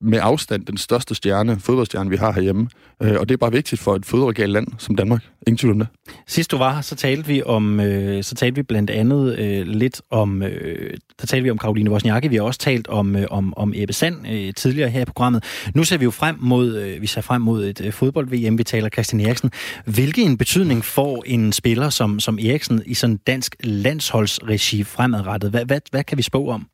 [0.00, 2.68] med afstand den største stjerne, fodboldstjerne, vi har herhjemme.
[3.02, 5.24] Øh, og det er bare vigtigt for et fodboldregalt land som Danmark.
[5.46, 5.88] Ingen tvivl om det.
[6.26, 9.66] Sidst du var her, så talte vi om, øh, så talte vi blandt andet øh,
[9.66, 12.28] lidt om, øh, der talte vi om Karoline Wozniacki.
[12.28, 15.44] Vi har også talt om, øh, om, om Ebbe Sand øh, tidligere her i programmet.
[15.74, 18.58] Nu ser vi jo frem mod, øh, vi ser frem mod et øh, fodbold-VM.
[18.58, 19.50] Vi taler Christian Eriksen.
[19.86, 25.50] Hvilken betydning får en spiller som, som Eriksen i sådan dansk landsholdsregi fremadrettet?
[25.50, 26.66] Hvad, hvad, hvad kan vi spå om?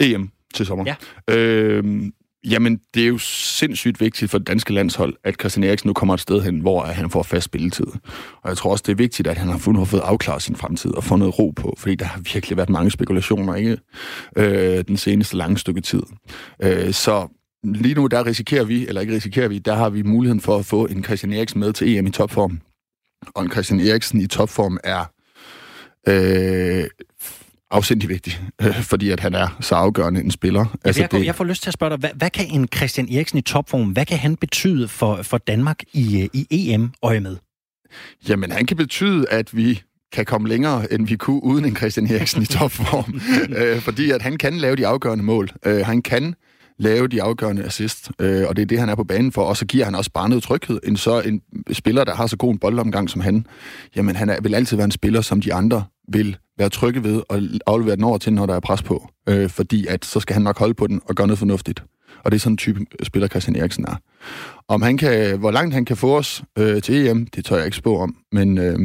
[0.00, 0.84] EM til sommer.
[1.28, 1.34] Ja.
[1.34, 2.02] Øh,
[2.44, 6.14] Jamen, det er jo sindssygt vigtigt for det danske landshold, at Christian Eriksen nu kommer
[6.14, 7.86] et sted hen, hvor han får fast spilletid.
[8.42, 10.90] Og jeg tror også, det er vigtigt, at han har fundet, fået afklaret sin fremtid
[10.90, 13.78] og fundet ro på, fordi der har virkelig været mange spekulationer, ikke?
[14.36, 16.02] Øh, den seneste lange stykke tid.
[16.62, 17.28] Øh, så
[17.64, 20.64] lige nu, der risikerer vi, eller ikke risikerer vi, der har vi muligheden for at
[20.64, 22.60] få en Christian Eriksen med til EM i topform.
[23.34, 25.04] Og en Christian Eriksen i topform er
[26.08, 26.84] øh,
[27.70, 30.76] afsindig vigtig, øh, fordi at han er så afgørende en spiller.
[30.84, 31.26] Altså, jeg, det...
[31.26, 33.88] jeg får lyst til at spørge dig, hvad, hvad kan en Christian Eriksen i topform,
[33.88, 37.36] hvad kan han betyde for, for Danmark i, øh, i EM-øje med?
[38.28, 42.10] Jamen, han kan betyde, at vi kan komme længere, end vi kunne uden en Christian
[42.10, 43.20] Eriksen i topform.
[43.58, 45.50] øh, fordi at han kan lave de afgørende mål.
[45.66, 46.34] Øh, han kan
[46.78, 49.56] lave de afgørende assist, øh, og det er det, han er på banen for, og
[49.56, 50.80] så giver han også bare noget tryghed.
[50.84, 51.42] En så en
[51.72, 53.46] spiller, der har så god en boldomgang som han,
[53.96, 57.22] jamen han er, vil altid være en spiller, som de andre vil være trygge ved
[57.28, 59.08] og aflevere den over til, når der er pres på.
[59.28, 61.82] Øh, fordi at så skal han nok holde på den og gøre noget fornuftigt.
[62.24, 63.96] Og det er sådan en type spiller, Christian Eriksen er.
[64.68, 67.64] Om han kan, hvor langt han kan få os øh, til EM, det tør jeg
[67.64, 68.16] ikke spå om.
[68.32, 68.78] Men øh,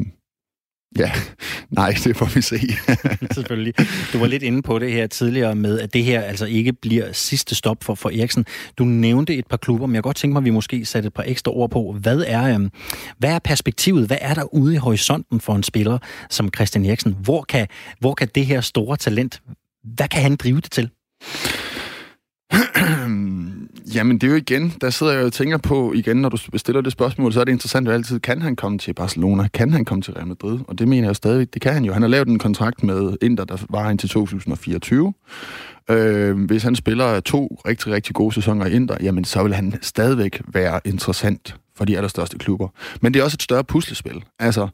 [0.99, 1.11] Ja,
[1.69, 2.59] nej, det får vi se.
[3.35, 3.73] Selvfølgelig.
[4.13, 7.11] Du var lidt inde på det her tidligere med, at det her altså ikke bliver
[7.11, 8.45] sidste stop for, for Eriksen.
[8.77, 11.13] Du nævnte et par klubber, men jeg godt tænke mig, at vi måske satte et
[11.13, 11.95] par ekstra ord på.
[11.99, 12.71] Hvad er, øhm,
[13.17, 14.07] hvad er perspektivet?
[14.07, 15.97] Hvad er der ude i horisonten for en spiller
[16.29, 17.17] som Christian Eriksen?
[17.23, 17.67] Hvor kan,
[17.99, 19.41] hvor kan det her store talent,
[19.95, 20.89] hvad kan han drive det til?
[23.95, 26.81] Jamen, det er jo igen, der sidder jeg og tænker på igen, når du stiller
[26.81, 29.47] det spørgsmål, så er det interessant jo altid, kan han komme til Barcelona?
[29.47, 30.59] Kan han komme til Real Madrid?
[30.67, 31.93] Og det mener jeg stadig, det kan han jo.
[31.93, 35.13] Han har lavet en kontrakt med Inter, der var indtil 2024.
[35.89, 39.73] Øh, hvis han spiller to rigtig, rigtig gode sæsoner i Inter, jamen så vil han
[39.81, 42.67] stadigvæk være interessant for de allerstørste klubber.
[43.01, 44.23] Men det er også et større puslespil.
[44.39, 44.67] Altså,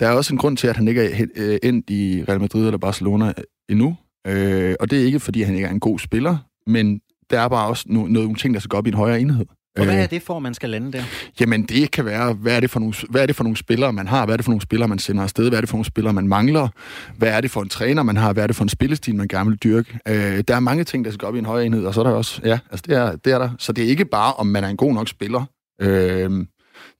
[0.00, 2.66] der er også en grund til, at han ikke er øh, endt i Real Madrid
[2.66, 3.32] eller Barcelona
[3.68, 3.96] endnu.
[4.26, 6.36] Øh, og det er ikke, fordi han ikke er en god spiller,
[6.66, 7.00] men
[7.30, 9.46] der er bare også no- nogle ting, der skal gå op i en højere enhed.
[9.78, 11.02] Og hvad er det for, man skal lande der?
[11.40, 13.92] Jamen, det kan være, hvad er det, for nogle, hvad er det for nogle spillere,
[13.92, 14.24] man har?
[14.24, 15.48] Hvad er det for nogle spillere, man sender afsted?
[15.48, 16.68] Hvad er det for nogle spillere, man mangler?
[17.16, 18.32] Hvad er det for en træner, man har?
[18.32, 19.98] Hvad er det for en spillestil, man gerne vil dyrke?
[20.08, 22.00] Øh, der er mange ting, der skal gå op i en højere enhed, og så
[22.00, 23.50] er der også, ja, altså det er, det er der.
[23.58, 25.44] Så det er ikke bare, om man er en god nok spiller.
[25.82, 26.46] Øh,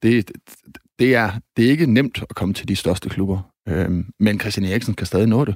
[0.03, 0.31] det,
[0.99, 3.39] det, er, det er ikke nemt at komme til de største klubber.
[3.69, 5.55] Øh, men Christian Eriksen kan stadig nå det.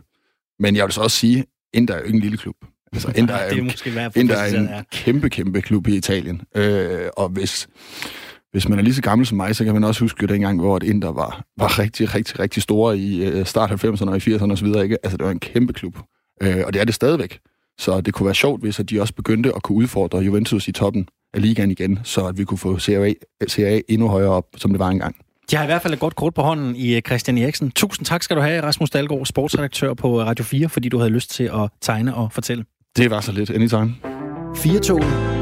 [0.58, 1.44] Men jeg vil så også sige,
[1.74, 2.56] Inter er jo ikke en lille klub.
[2.94, 6.42] Altså, Inter er, det er, måske Inter er en kæmpe, kæmpe klub i Italien.
[6.54, 7.68] Øh, og hvis,
[8.52, 10.80] hvis man er lige så gammel som mig, så kan man også huske dengang, hvor
[10.84, 14.66] Inter var, var rigtig, rigtig, rigtig store i øh, start 90'erne og i 80'erne osv.
[14.66, 14.98] Ikke?
[15.02, 15.98] Altså, det var en kæmpe klub.
[16.42, 17.38] Øh, og det er det stadigvæk.
[17.78, 20.72] Så det kunne være sjovt, hvis at de også begyndte at kunne udfordre Juventus i
[20.72, 23.12] toppen af ligaen igen, så at vi kunne få CRA,
[23.48, 25.16] CRA endnu højere op, som det var engang.
[25.50, 27.70] De har i hvert fald et godt kort på hånden i øh, Christian Eriksen.
[27.70, 31.30] Tusind tak skal du have, Rasmus Dahlgaard, sportsredaktør på Radio 4, fordi du havde lyst
[31.30, 32.64] til at tegne og fortælle.
[32.96, 33.50] Det var så lidt.
[33.50, 33.94] Anytime.
[34.56, 34.74] 4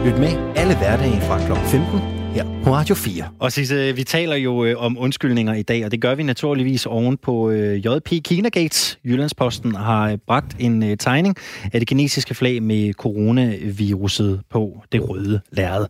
[0.06, 1.52] Lyt med alle hverdage fra kl.
[1.70, 1.98] 15
[2.34, 3.28] her på Radio 4.
[3.38, 6.86] Og Sisse, vi taler jo øh, om undskyldninger i dag, og det gør vi naturligvis
[6.86, 8.98] oven på øh, JP Kinagate.
[9.04, 11.36] Jyllandsposten har øh, bragt en øh, tegning
[11.72, 15.86] af det kinesiske flag med coronaviruset på det røde lærred.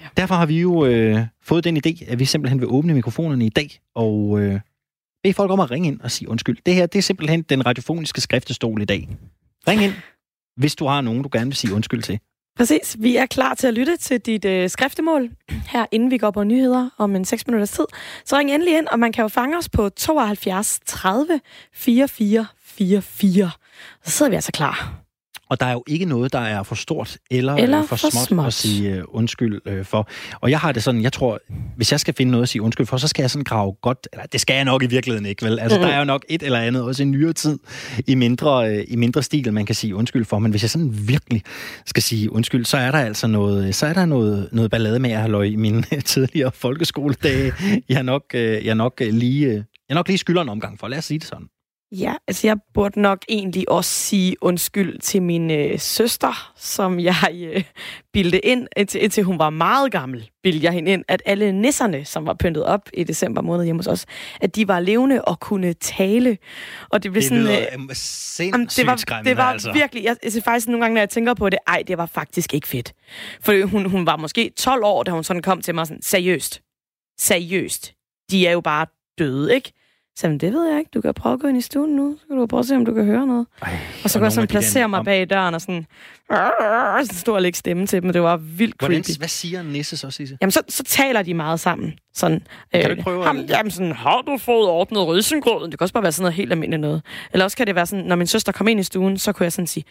[0.00, 0.08] Ja.
[0.16, 3.50] Derfor har vi jo øh, fået den idé, at vi simpelthen vil åbne mikrofonerne i
[3.50, 4.60] dag og øh,
[5.22, 6.56] bede folk om at ringe ind og sige undskyld.
[6.66, 9.08] Det her det er simpelthen den radiofoniske skriftestol i dag.
[9.68, 9.92] Ring ind,
[10.56, 12.18] hvis du har nogen, du gerne vil sige undskyld til.
[12.56, 12.96] Præcis.
[12.98, 15.30] Vi er klar til at lytte til dit øh, skriftemål
[15.66, 17.84] her, inden vi går på nyheder om en 6 minutters tid.
[18.24, 21.40] Så ring endelig ind, og man kan jo fange os på 72 30
[21.74, 23.50] 44 44.
[24.04, 25.05] Så sidder vi altså klar.
[25.50, 28.26] Og der er jo ikke noget, der er for stort eller, eller for, for småt,
[28.26, 30.08] småt at sige uh, undskyld uh, for.
[30.40, 31.40] Og jeg har det sådan, jeg tror,
[31.76, 34.08] hvis jeg skal finde noget at sige undskyld for, så skal jeg sådan grave godt,
[34.12, 35.58] eller det skal jeg nok i virkeligheden ikke, vel?
[35.58, 35.84] Altså, mm.
[35.84, 37.58] der er jo nok et eller andet, også i nyere tid,
[38.06, 40.38] i mindre, i mindre stil, man kan sige undskyld for.
[40.38, 41.42] Men hvis jeg sådan virkelig
[41.86, 45.10] skal sige undskyld, så er der altså noget, så er der noget, noget ballade med,
[45.10, 47.52] at jeg har i mine tidligere folkeskoledage.
[47.88, 51.18] Jeg nok, jeg nok lige, jeg nok lige skylder en omgang for, lad os sige
[51.18, 51.46] det sådan.
[51.92, 57.14] Ja, altså jeg burde nok egentlig også sige undskyld til min øh, søster, som jeg
[57.34, 57.64] øh,
[58.12, 62.04] bildte ind, indtil, indtil hun var meget gammel, bildte jeg hende ind, at alle nisserne,
[62.04, 64.06] som var pyntet op i december måned hjemme hos os,
[64.40, 66.38] at de var levende og kunne tale.
[66.88, 67.42] Og det blev det sådan...
[67.42, 67.78] Lyder, øh,
[68.76, 69.72] det var, det var altså.
[69.72, 70.04] virkelig...
[70.04, 72.68] Jeg, jeg faktisk nogle gange, når jeg tænker på det, ej, det var faktisk ikke
[72.68, 72.92] fedt.
[73.40, 76.62] For hun, hun var måske 12 år, da hun sådan kom til mig sådan, seriøst,
[77.18, 77.94] seriøst,
[78.30, 78.86] de er jo bare
[79.18, 79.72] døde, ikke?
[80.18, 80.90] Så det ved jeg ikke.
[80.94, 82.16] Du kan prøve at gå ind i stuen nu.
[82.20, 83.46] Så kan du prøve at se, om du kan høre noget.
[83.62, 85.86] Ej, og så kan jeg sådan placere mig bag døren og sådan...
[86.30, 88.12] Sådan stå og lægge stemme til dem.
[88.12, 89.18] Det var vildt Hvordan, creepy.
[89.18, 90.38] Hvad siger Nisse så, Sisse?
[90.40, 91.98] Jamen, så, så taler de meget sammen.
[92.14, 92.42] Sådan,
[92.74, 95.70] kan øh, du prøve ham, Jamen, sådan, har du fået ordnet risengrøden?
[95.70, 97.02] Det kan også bare være sådan noget helt almindeligt noget.
[97.32, 99.44] Eller også kan det være sådan, når min søster kom ind i stuen, så kunne
[99.44, 99.84] jeg sådan sige,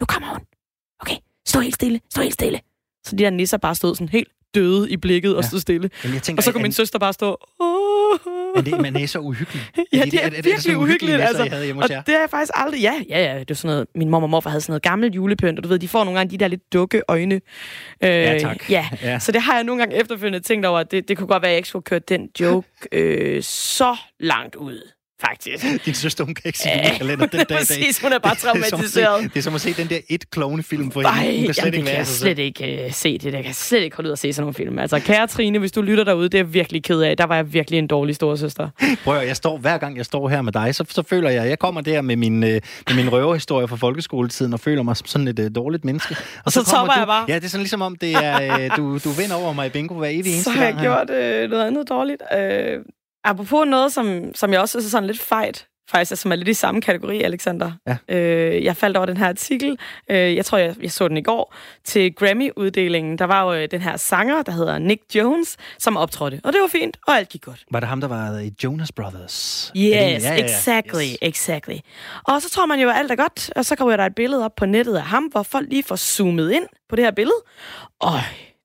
[0.00, 0.40] nu kommer hun.
[1.00, 1.16] Okay,
[1.46, 2.60] stå helt stille, stå helt stille.
[3.06, 5.36] Så de der nisser bare stod sådan helt døde i blikket ja.
[5.36, 5.90] og stod stille.
[6.04, 7.36] Jamen, jeg tænker, og så kunne min søster bare stå,
[8.54, 9.62] men det, man er så uhyggelig.
[9.92, 11.20] ja, det er, er, er, er virkelig uhyggeligt.
[11.20, 12.80] Altså, havde og det er faktisk aldrig...
[12.80, 13.38] Ja, ja, ja.
[13.38, 15.68] Det er sådan noget, min mor og morfar havde sådan noget gammelt julepynt, og du
[15.68, 17.34] ved, de får nogle gange de der lidt dukke øjne.
[17.34, 17.40] Øh,
[18.10, 18.70] ja, tak.
[18.70, 18.88] Ja.
[19.02, 21.42] ja, så det har jeg nogle gange efterfølgende tænkt over, at det, det kunne godt
[21.42, 24.80] være, at jeg ikke skulle køre den joke øh, så langt ud
[25.26, 25.86] faktisk.
[25.86, 29.22] Din søster, hun kan ikke se julekalender den dag Præcis, hun er bare traumatiseret.
[29.22, 31.36] det, er som at se den der et klovnefilm for hende.
[31.36, 33.34] Hun kan slet jamen, ikke det kan jeg slet ikke uh, se det.
[33.34, 34.78] Jeg kan slet ikke holde ud at se sådan nogle film.
[34.78, 37.16] Altså, kære Trine, hvis du lytter derude, det er jeg virkelig ked af.
[37.16, 38.68] Der var jeg virkelig en dårlig storesøster.
[39.04, 41.58] Prøv jeg står, hver gang jeg står her med dig, så, så føler jeg, jeg
[41.58, 45.28] kommer der med min, øh, med min røverhistorie fra folkeskoletiden, og føler mig som sådan
[45.28, 46.16] et uh, dårligt menneske.
[46.44, 47.24] Og så, så topper jeg bare.
[47.28, 49.70] Ja, det er sådan ligesom om, det er, uh, du, du vinder over mig i
[49.70, 50.58] bingo hver evig eneste gang.
[50.58, 51.10] Så har jeg gjort
[51.44, 52.22] uh, noget andet dårligt.
[52.34, 52.84] Uh,
[53.24, 56.48] apropos noget, som, som jeg også synes er sådan lidt fejt, faktisk, som er lidt
[56.48, 57.72] i samme kategori, Alexander.
[57.86, 58.16] Ja.
[58.16, 59.78] Øh, jeg faldt over den her artikel,
[60.10, 61.54] øh, jeg tror, jeg, jeg så den i går,
[61.84, 63.18] til Grammy-uddelingen.
[63.18, 66.40] Der var jo øh, den her sanger, der hedder Nick Jones, som optrådte.
[66.44, 67.64] Og det var fint, og alt gik godt.
[67.70, 69.72] Var det ham, der var i Jonas Brothers?
[69.76, 70.44] Yes, ja, ja, ja.
[70.44, 71.18] exactly, yes.
[71.22, 71.76] exactly.
[72.24, 74.44] Og så tror man jo, at alt er godt, og så kommer der et billede
[74.44, 77.42] op på nettet af ham, hvor folk lige får zoomet ind på det her billede.
[78.00, 78.18] Øj,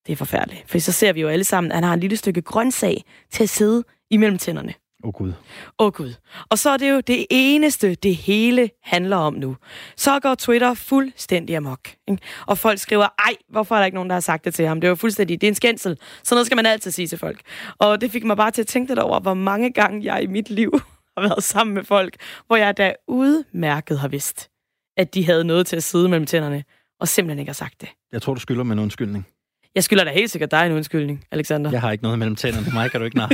[0.08, 0.64] det er forfærdeligt.
[0.68, 3.44] For så ser vi jo alle sammen, at han har en lille stykke grøntsag til
[3.44, 4.74] at sidde imellem tænderne.
[5.04, 5.34] Åh oh, Gud.
[5.80, 6.14] Åh oh, Gud.
[6.50, 9.58] Og så er det jo det eneste, det hele handler om nu.
[9.96, 11.90] Så går Twitter fuldstændig amok.
[12.08, 12.24] Ikke?
[12.48, 14.82] Og folk skriver, ej, hvorfor er der ikke nogen, der har sagt det til ham?
[14.82, 15.98] Det var fuldstændig, det er en skændsel.
[16.24, 17.42] Så noget skal man altid sige til folk.
[17.78, 20.28] Og det fik mig bare til at tænke lidt over, hvor mange gange jeg i
[20.28, 20.72] mit liv
[21.18, 22.16] har været sammen med folk,
[22.48, 24.50] hvor jeg da udmærket har vidst,
[24.98, 26.64] at de havde noget til at sidde mellem tænderne,
[27.00, 27.90] og simpelthen ikke har sagt det.
[28.12, 29.28] Jeg tror, du skylder med en undskyldning.
[29.76, 31.72] Jeg skylder da helt sikkert dig en undskyldning, Alexander.
[31.72, 32.66] Jeg har ikke noget mellem tænderne.
[32.66, 33.30] På mig kan du ikke nej.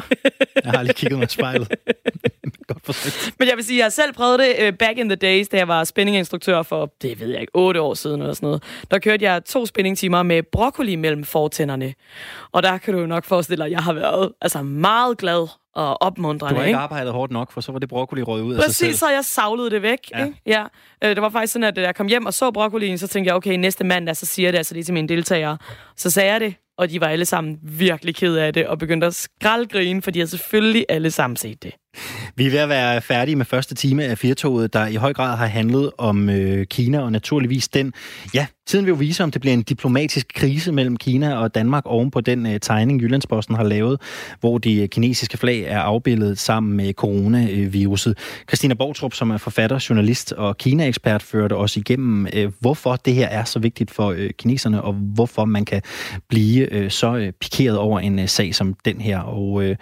[0.63, 1.67] Jeg har lige kigget mig i spejlet.
[2.67, 3.39] Godt forsøgt.
[3.39, 5.47] Men jeg vil sige, at jeg har selv prøvet det uh, back in the days,
[5.47, 8.63] da jeg var spændinginstruktør for, det ved jeg ikke, otte år siden eller sådan noget.
[8.91, 11.93] Der kørte jeg to spændingtimer med broccoli mellem fortænderne.
[12.51, 15.47] Og der kan du jo nok forestille dig, at jeg har været altså, meget glad
[15.76, 16.49] og opmuntrende.
[16.55, 18.67] Du har ikke, ikke arbejdet hårdt nok, for så var det broccoli røget ud Præcis,
[18.69, 18.93] af sig selv.
[18.97, 19.99] så jeg savlede det væk.
[20.11, 20.26] Ja.
[20.26, 20.41] Ikke?
[20.45, 20.63] Ja.
[21.03, 23.28] Øh, det var faktisk sådan, at da jeg kom hjem og så broccolien, så tænkte
[23.28, 25.57] jeg, okay, næste mandag, så siger jeg det altså lige til mine deltagere.
[25.97, 29.07] Så sagde jeg det, og de var alle sammen virkelig ked af det, og begyndte
[29.07, 31.71] at skraldgrine, for de havde selvfølgelig alle sammen set det.
[32.36, 35.38] Vi er ved at være færdige med første time af Firtoget, der i høj grad
[35.38, 37.93] har handlet om øh, Kina, og naturligvis den,
[38.34, 41.84] ja, tiden vil jo vise, om det bliver en diplomatisk krise mellem Kina og Danmark
[41.86, 44.02] oven på den øh, tegning, Jyllandsposten har lavet,
[44.39, 48.18] hvor de øh, kinesiske flag er afbildet sammen med coronaviruset.
[48.48, 53.28] Christina Bortrup, som er forfatter, journalist og Kina-ekspert, førte os igennem, øh, hvorfor det her
[53.28, 55.82] er så vigtigt for øh, kineserne, og hvorfor man kan
[56.30, 59.20] blive øh, så øh, pikeret over en øh, sag som den her.
[59.20, 59.76] Og øh,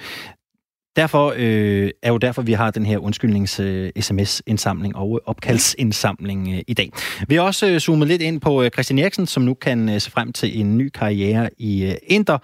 [0.95, 6.73] derfor øh, er jo derfor, vi har den her undskyldnings-sms-indsamling øh, og opkaldsindsamling øh, i
[6.73, 6.91] dag.
[7.27, 10.01] Vi har også øh, zoomet lidt ind på øh, Christian Eriksen, som nu kan øh,
[10.01, 12.37] se frem til en ny karriere i øh, Inter.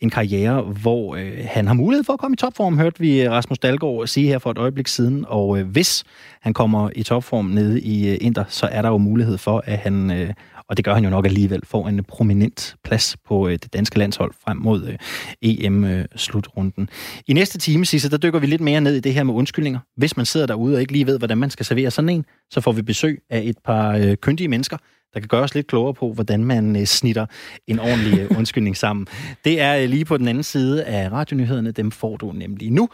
[0.00, 3.30] En karriere, hvor øh, han har mulighed for at komme i topform, hørte vi øh,
[3.30, 5.24] Rasmus Dalgaard sige her for et øjeblik siden.
[5.28, 6.04] Og øh, hvis
[6.40, 9.78] han kommer i topform nede i øh, Inter, så er der jo mulighed for, at
[9.78, 10.32] han øh,
[10.70, 13.98] og det gør han jo nok alligevel, får en prominent plads på øh, det danske
[13.98, 14.98] landshold frem mod øh,
[15.42, 16.82] EM-slutrunden.
[16.82, 19.34] Øh, I næste time, Sisse, der dykker vi lidt mere ned i det her med
[19.34, 19.80] undskyldninger.
[19.96, 22.60] Hvis man sidder derude og ikke lige ved, hvordan man skal servere sådan en, så
[22.60, 24.76] får vi besøg af et par øh, kyndige mennesker,
[25.14, 27.26] der kan gøre os lidt klogere på, hvordan man øh, snitter
[27.66, 29.06] en ordentlig øh, undskyldning sammen.
[29.44, 31.70] Det er øh, lige på den anden side af radionyhederne.
[31.70, 32.88] Dem får du nemlig nu.